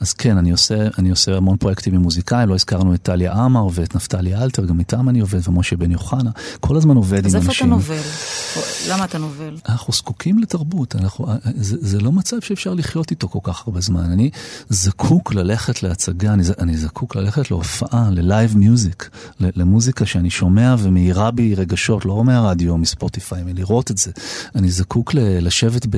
[0.00, 3.66] אז כן, אני עושה, אני עושה המון פרויקטים עם מוזיקאים, לא הזכרנו את טליה עמר
[3.72, 7.40] ואת נפתלי אלתר, גם איתם אני עובד, ומשה בן יוחנה, כל הזמן עובד אז עם
[7.40, 7.66] איפה אנשים.
[7.66, 8.00] אתה נובל?
[8.88, 9.56] למה אתה נובל?
[9.68, 11.26] אנחנו זקוקים לתרבות, אנחנו,
[11.56, 14.12] זה, זה לא מצב שאפשר לחיות איתו כל כך הרבה זמן.
[14.20, 14.30] אני
[14.68, 19.10] זקוק ללכת להצגה, אני, אני זקוק ללכת להופעה, ללייב מיוזיק,
[19.40, 24.10] למוזיקה שאני שומע ומאירה בי רגשות, לא מהרדיו, מספוטיפיי, מלראות את זה.
[24.54, 25.96] אני זקוק ל, לשבת ב,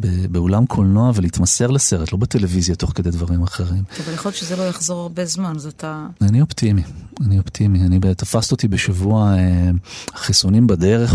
[0.00, 3.84] ב, באולם קולנוע ולהתמסר לסרט, לא בטלוויזיה תוך כדי דברים אחרים.
[4.04, 6.06] אבל יכול להיות שזה לא יחזור הרבה זמן, אז אתה...
[6.22, 6.82] אני אופטימי,
[7.20, 7.80] אני אופטימי.
[7.80, 9.70] אני, תפסת אותי בשבוע אה,
[10.14, 11.14] חיסונים בדרך,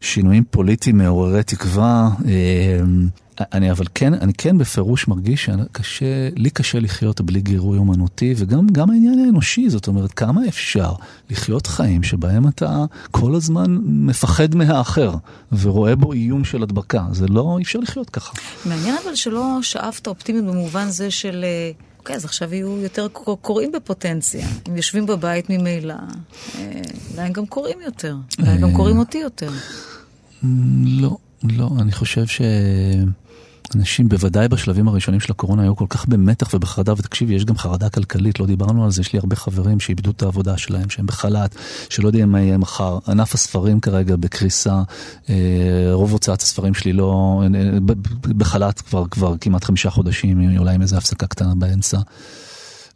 [0.00, 2.10] שינויים פוליטיים מעוררי תקווה.
[3.40, 6.04] אה, אני אבל כן, אני כן בפירוש מרגיש שקשה,
[6.36, 10.92] לי קשה לחיות בלי גירוי אומנותי, וגם גם העניין האנושי, זאת אומרת, כמה אפשר
[11.30, 15.14] לחיות חיים שבהם אתה כל הזמן מפחד מהאחר,
[15.60, 17.04] ורואה בו איום של הדבקה.
[17.12, 18.32] זה לא, אי אפשר לחיות ככה.
[18.66, 21.44] מעניין אבל שלא שאפת אופטימיות במובן זה של...
[21.44, 24.46] אה, אוקיי, אז עכשיו יהיו יותר קור- קוראים בפוטנציה.
[24.66, 25.94] הם יושבים בבית ממילא,
[26.58, 26.80] אה,
[27.12, 28.16] אולי הם גם קוראים יותר.
[28.38, 29.50] אולי הם גם קוראים אותי יותר.
[30.84, 32.24] לא, לא, אני חושב
[33.72, 37.88] שאנשים, בוודאי בשלבים הראשונים של הקורונה, היו כל כך במתח ובחרדה, ותקשיבי, יש גם חרדה
[37.88, 41.54] כלכלית, לא דיברנו על זה, יש לי הרבה חברים שאיבדו את העבודה שלהם, שהם בחל"ת,
[41.88, 42.98] שלא יודעים מה יהיה מחר.
[43.08, 44.82] ענף הספרים כרגע בקריסה,
[45.30, 45.34] אה,
[45.92, 50.82] רוב הוצאת הספרים שלי לא, אה, ב- בחל"ת כבר, כבר כמעט חמישה חודשים, אולי עם
[50.82, 51.98] איזו הפסקה קטנה באמצע.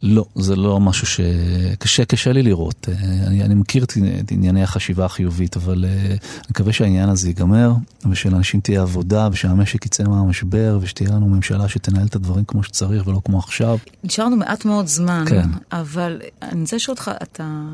[0.02, 2.88] לא, זה לא משהו שקשה, קשה לי לראות.
[2.88, 2.94] אה,
[3.26, 6.16] אני, אני מכיר את ענייני החשיבה החיובית, אבל אה, אני
[6.50, 7.72] מקווה שהעניין הזה ייגמר,
[8.10, 13.20] ושלאנשים תהיה עבודה, ושהמשק יצא מהמשבר, ושתהיה לנו ממשלה שתנהל את הדברים כמו שצריך ולא
[13.24, 13.78] כמו עכשיו.
[14.04, 15.48] נשארנו מעט מאוד זמן, כן.
[15.72, 17.64] אבל אני רוצה לשאול אותך, אתה...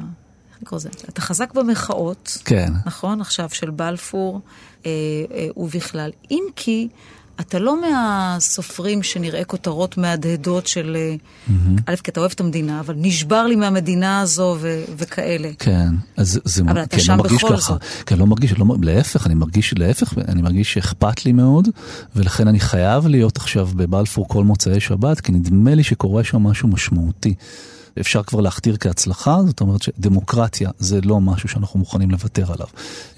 [0.53, 0.89] איך לקרוא לזה?
[1.09, 2.73] אתה חזק במחאות, כן.
[2.87, 3.21] נכון?
[3.21, 4.41] עכשיו של בלפור
[4.87, 4.91] אה,
[5.35, 6.11] אה, ובכלל.
[6.31, 6.89] אם כי
[7.41, 10.97] אתה לא מהסופרים שנראה כותרות מהדהדות של...
[10.97, 11.15] אה,
[11.87, 15.51] א', כי אתה אוהב את המדינה, אבל נשבר לי מהמדינה הזו ו- וכאלה.
[15.59, 17.73] כן, אז זה אבל אתה כן, שם לא מרגיש בכל ככה.
[17.73, 17.83] זאת.
[18.07, 21.69] כן, לא מרגיש, לא, להפך, אני מרגיש, להפך, אני מרגיש שאכפת לי מאוד,
[22.17, 26.69] ולכן אני חייב להיות עכשיו בבלפור כל מוצאי שבת, כי נדמה לי שקורה שם משהו
[26.69, 27.35] משמעותי.
[28.01, 32.67] אפשר כבר להכתיר כהצלחה, זאת אומרת שדמוקרטיה זה לא משהו שאנחנו מוכנים לוותר עליו.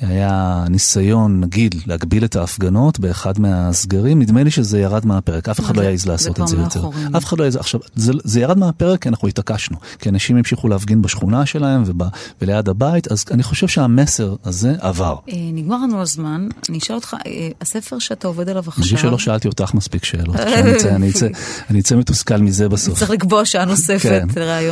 [0.01, 5.77] היה ניסיון, נגיד, להגביל את ההפגנות באחד מהסגרים, נדמה לי שזה ירד מהפרק, אף אחד
[5.77, 6.89] לא יעז לעשות את זה יותר.
[7.17, 10.69] אף אחד לא יעז, עכשיו, זה, זה ירד מהפרק כי אנחנו התעקשנו, כי אנשים המשיכו
[10.69, 12.03] להפגין בשכונה שלהם וב,
[12.43, 15.17] וליד הבית, אז אני חושב שהמסר הזה עבר.
[15.29, 18.83] אה, נגמר לנו הזמן, אני אשאל אותך, אה, הספר שאתה עובד עליו אני עכשיו...
[18.83, 21.27] חושב שלא שאלתי אותך מספיק שאלות, אני אצא-
[21.71, 22.99] אני מתוסכל מזה בסוף.
[22.99, 24.27] צריך לקבוע שעה נוספת כן.
[24.37, 24.68] לראיון.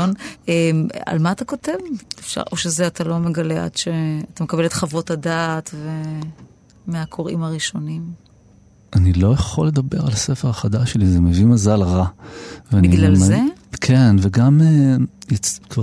[0.49, 0.71] אה,
[1.07, 1.73] על מה אתה כותב?
[2.21, 5.89] אפשר, או שזה אתה לא מגלה עד שאתה מקבל את חוות הדעת ו...
[6.87, 8.03] מהקוראים הראשונים?
[8.97, 12.07] אני לא יכול לדבר על הספר החדש שלי, זה מביא מזל רע.
[12.73, 13.39] בגלל גם- זה?
[13.81, 14.97] כן, וגם אה.
[15.71, 15.83] כבר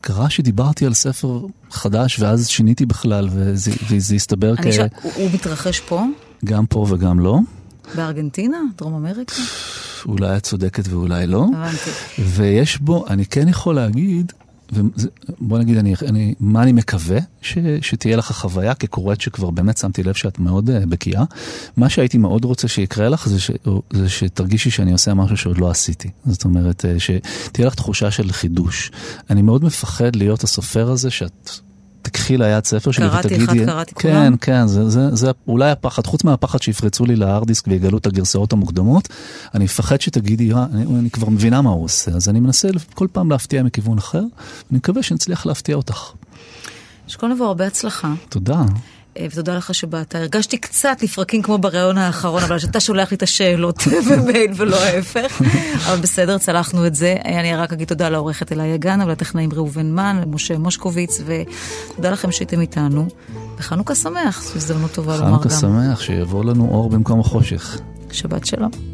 [0.00, 4.60] קרה שדיברתי על ספר חדש ואז שיניתי בכלל, וזה, וזה הסתבר כ...
[5.02, 6.04] הוא הוא מתרחש פה?
[6.44, 7.38] גם פה וגם לא.
[7.94, 8.58] בארגנטינה?
[8.78, 9.34] דרום אמריקה?
[10.06, 11.46] אולי את צודקת ואולי לא.
[11.54, 11.90] הבנתי.
[12.18, 14.32] ויש בו, אני כן יכול להגיד,
[15.40, 20.02] בוא נגיד, אני, אני, מה אני מקווה ש, שתהיה לך חוויה כקוראת שכבר באמת שמתי
[20.02, 21.24] לב שאת מאוד uh, בקיאה.
[21.76, 23.50] מה שהייתי מאוד רוצה שיקרה לך זה, ש,
[23.92, 26.10] זה שתרגישי שאני עושה משהו שעוד לא עשיתי.
[26.26, 28.90] זאת אומרת, uh, שתהיה לך תחושה של חידוש.
[29.30, 31.50] אני מאוד מפחד להיות הסופר הזה שאת...
[32.02, 33.64] תקחי ליד ספר שלי קראתי ותגידי...
[33.64, 34.36] אחד, קראתי כן, כולם.
[34.36, 38.52] כן, זה, זה, זה אולי הפחד, חוץ מהפחד שיפרצו לי להארד דיסק ויגלו את הגרסאות
[38.52, 39.08] המוקדמות,
[39.54, 43.06] אני מפחד שתגידי, "אה, אני, אני כבר מבינה מה הוא עושה, אז אני מנסה כל
[43.12, 44.18] פעם להפתיע מכיוון אחר,
[44.70, 46.12] אני מקווה שנצליח להפתיע אותך.
[47.06, 48.12] שכל נבוא הרבה הצלחה.
[48.28, 48.62] תודה.
[49.18, 50.14] אה, ותודה לך שבאת.
[50.14, 55.42] הרגשתי קצת לפרקים כמו בריאיון האחרון, אבל שאתה שולח לי את השאלות במייל ולא ההפך.
[55.86, 57.16] אבל בסדר, צלחנו את זה.
[57.24, 62.32] אה, אני רק אגיד תודה לעורכת אליי הגנה ולטכנאים ראובן מן, למשה מושקוביץ, ותודה לכם
[62.32, 63.08] שהייתם איתנו.
[63.58, 65.60] וחנוכה שמח, זו הזדמנות טובה לומר חנוכה גם.
[65.60, 67.78] שמח, שיבוא לנו אור במקום החושך.
[68.12, 68.91] שבת שלום.